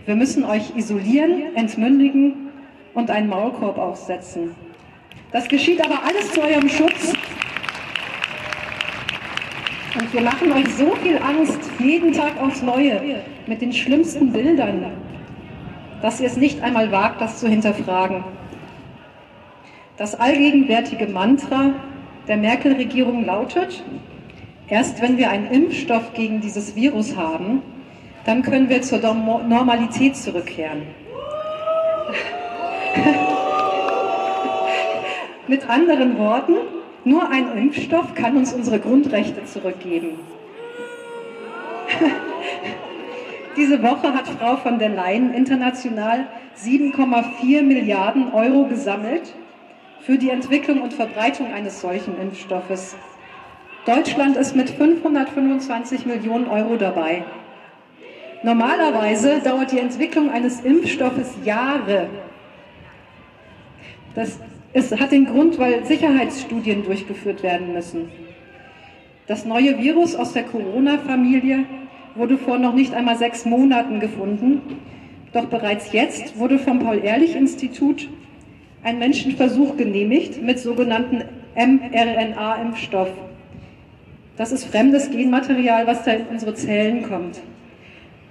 [0.07, 2.51] Wir müssen euch isolieren, entmündigen
[2.93, 4.55] und einen Maulkorb aufsetzen.
[5.33, 7.15] Das geschieht aber alles zu eurem Schutz.
[9.97, 14.91] Und wir machen euch so viel Angst, jeden Tag aufs Neue, mit den schlimmsten Bildern,
[16.03, 18.25] dass ihr es nicht einmal wagt, das zu hinterfragen.
[19.97, 21.75] Das allgegenwärtige Mantra
[22.27, 23.85] der Merkel-Regierung lautet,
[24.67, 27.63] erst wenn wir einen Impfstoff gegen dieses Virus haben,
[28.25, 30.83] dann können wir zur Normalität zurückkehren.
[35.47, 36.55] Mit anderen Worten,
[37.05, 40.19] nur ein Impfstoff kann uns unsere Grundrechte zurückgeben.
[43.57, 46.27] Diese Woche hat Frau von der Leyen international
[46.57, 49.35] 7,4 Milliarden Euro gesammelt,
[50.05, 52.95] für die Entwicklung und Verbreitung eines solchen Impfstoffes.
[53.87, 57.25] Deutschland ist mit 525 Millionen Euro dabei.
[58.43, 62.09] Normalerweise dauert die Entwicklung eines Impfstoffes Jahre.
[64.15, 64.39] Das
[64.75, 68.11] ist, hat den Grund, weil Sicherheitsstudien durchgeführt werden müssen.
[69.27, 71.65] Das neue Virus aus der Corona-Familie
[72.15, 74.61] wurde vor noch nicht einmal sechs Monaten gefunden,
[75.33, 78.09] doch bereits jetzt wurde vom Paul-Ehrlich-Institut
[78.83, 81.25] ein Menschenversuch genehmigt mit sogenannten
[81.57, 83.09] mRNA-Impfstoff.
[84.37, 87.41] Das ist fremdes Genmaterial, was da in unsere Zellen kommt.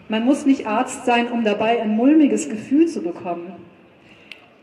[0.10, 3.54] Man muss nicht Arzt sein, um dabei ein mulmiges Gefühl zu bekommen.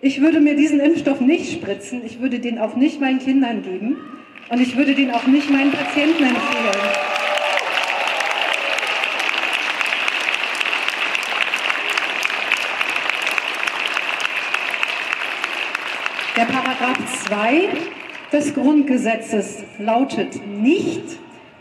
[0.03, 3.99] Ich würde mir diesen Impfstoff nicht spritzen, ich würde den auch nicht meinen Kindern geben
[4.49, 6.81] und ich würde den auch nicht meinen Patienten empfehlen.
[16.35, 17.69] Der Paragraph 2
[18.33, 21.03] des Grundgesetzes lautet nicht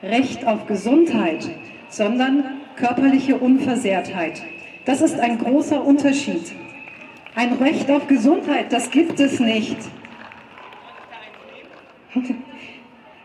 [0.01, 1.49] Recht auf Gesundheit,
[1.89, 4.41] sondern körperliche Unversehrtheit.
[4.85, 6.53] Das ist ein großer Unterschied.
[7.35, 9.77] Ein Recht auf Gesundheit, das gibt es nicht.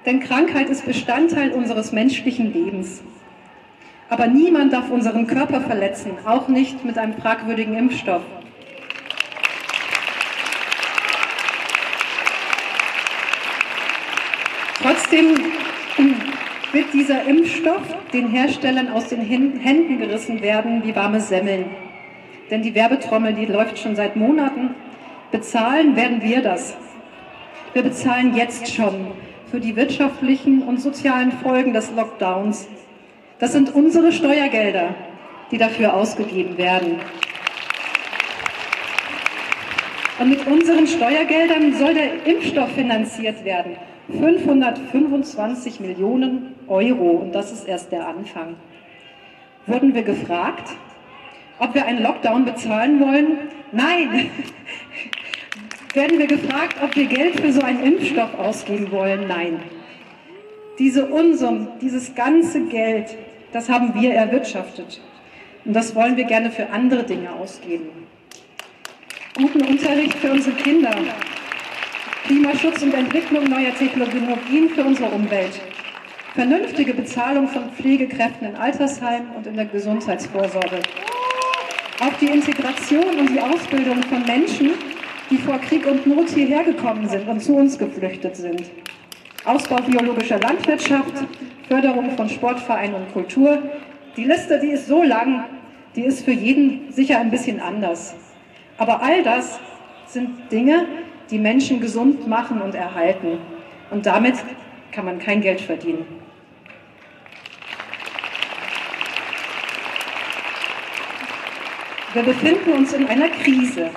[0.06, 3.02] Denn Krankheit ist Bestandteil unseres menschlichen Lebens.
[4.10, 8.22] Aber niemand darf unseren Körper verletzen, auch nicht mit einem fragwürdigen Impfstoff.
[14.82, 15.34] Trotzdem
[16.72, 17.82] wird dieser Impfstoff
[18.12, 21.83] den Herstellern aus den Händen gerissen werden wie warme Semmeln.
[22.50, 24.74] Denn die Werbetrommel, die läuft schon seit Monaten.
[25.30, 26.76] Bezahlen werden wir das.
[27.72, 29.08] Wir bezahlen jetzt schon
[29.50, 32.68] für die wirtschaftlichen und sozialen Folgen des Lockdowns.
[33.38, 34.94] Das sind unsere Steuergelder,
[35.50, 37.00] die dafür ausgegeben werden.
[40.18, 43.76] Und mit unseren Steuergeldern soll der Impfstoff finanziert werden.
[44.08, 47.10] 525 Millionen Euro.
[47.10, 48.54] Und das ist erst der Anfang.
[49.66, 50.70] Wurden wir gefragt,
[51.58, 53.38] ob wir einen Lockdown bezahlen wollen?
[53.72, 54.30] Nein.
[55.94, 59.28] Werden wir gefragt, ob wir Geld für so einen Impfstoff ausgeben wollen?
[59.28, 59.60] Nein.
[60.78, 63.16] Diese Unsummen, dieses ganze Geld,
[63.52, 65.00] das haben wir erwirtschaftet.
[65.64, 67.88] Und das wollen wir gerne für andere Dinge ausgeben.
[69.36, 70.92] Guten Unterricht für unsere Kinder,
[72.26, 75.60] Klimaschutz und Entwicklung neuer Technologien für unsere Umwelt,
[76.34, 80.80] vernünftige Bezahlung von Pflegekräften in Altersheimen und in der Gesundheitsvorsorge.
[82.00, 84.70] Auch die Integration und die Ausbildung von Menschen,
[85.30, 88.64] die vor Krieg und Not hierher gekommen sind und zu uns geflüchtet sind.
[89.44, 91.12] Ausbau biologischer Landwirtschaft,
[91.68, 93.62] Förderung von Sportvereinen und Kultur.
[94.16, 95.44] Die Liste, die ist so lang,
[95.94, 98.16] die ist für jeden sicher ein bisschen anders.
[98.76, 99.60] Aber all das
[100.08, 100.86] sind Dinge,
[101.30, 103.38] die Menschen gesund machen und erhalten.
[103.90, 104.34] Und damit
[104.90, 106.23] kann man kein Geld verdienen.
[112.14, 113.90] Wir befinden uns in einer Krise.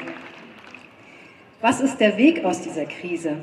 [1.61, 3.35] Was ist der Weg aus dieser Krise?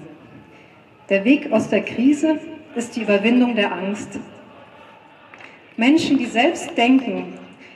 [1.09, 2.41] Der Weg aus der Krise
[2.75, 4.18] ist die Überwindung der Angst.
[5.77, 7.35] Menschen, die selbst denken,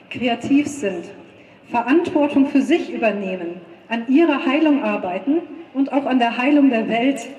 [0.09, 1.05] kreativ sind,
[1.71, 5.37] Verantwortung für sich übernehmen, an ihrer Heilung arbeiten
[5.73, 7.29] und auch an der Heilung der Welt.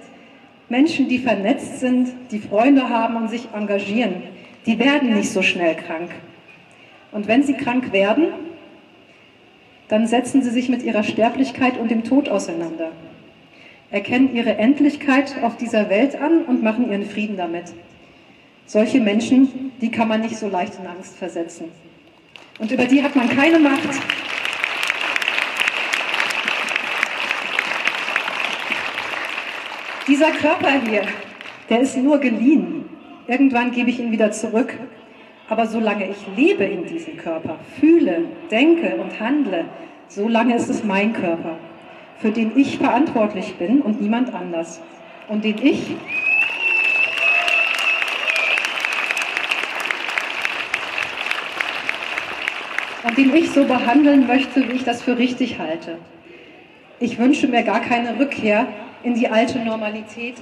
[0.70, 4.22] Menschen, die vernetzt sind, die Freunde haben und sich engagieren,
[4.64, 6.08] die werden nicht so schnell krank.
[7.12, 8.28] Und wenn sie krank werden,
[9.90, 12.92] dann setzen sie sich mit ihrer Sterblichkeit und dem Tod auseinander,
[13.90, 17.64] erkennen ihre Endlichkeit auf dieser Welt an und machen ihren Frieden damit.
[18.66, 21.72] Solche Menschen, die kann man nicht so leicht in Angst versetzen.
[22.60, 23.88] Und über die hat man keine Macht.
[30.06, 31.02] Dieser Körper hier,
[31.68, 32.84] der ist nur geliehen.
[33.26, 34.72] Irgendwann gebe ich ihn wieder zurück.
[35.50, 38.22] Aber solange ich lebe in diesem Körper, fühle,
[38.52, 39.64] denke und handle,
[40.06, 41.56] solange ist es mein Körper,
[42.18, 44.80] für den ich verantwortlich bin und niemand anders.
[45.28, 45.96] Und den ich
[53.02, 55.98] und den ich so behandeln möchte, wie ich das für richtig halte.
[57.00, 58.68] Ich wünsche mir gar keine Rückkehr
[59.02, 60.36] in die alte Normalität,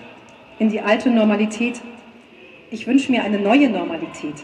[0.59, 1.81] in die alte Normalität.
[2.71, 4.35] Ich wünsche mir eine neue Normalität.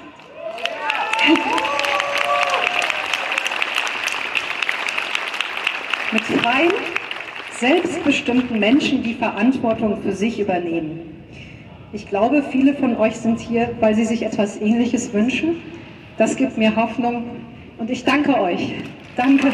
[6.13, 6.73] Mit freien,
[7.51, 11.25] selbstbestimmten Menschen, die Verantwortung für sich übernehmen.
[11.93, 15.63] Ich glaube, viele von euch sind hier, weil sie sich etwas Ähnliches wünschen.
[16.19, 17.25] Das gibt mir Hoffnung
[17.79, 18.75] und ich danke euch.
[19.17, 19.53] Danke.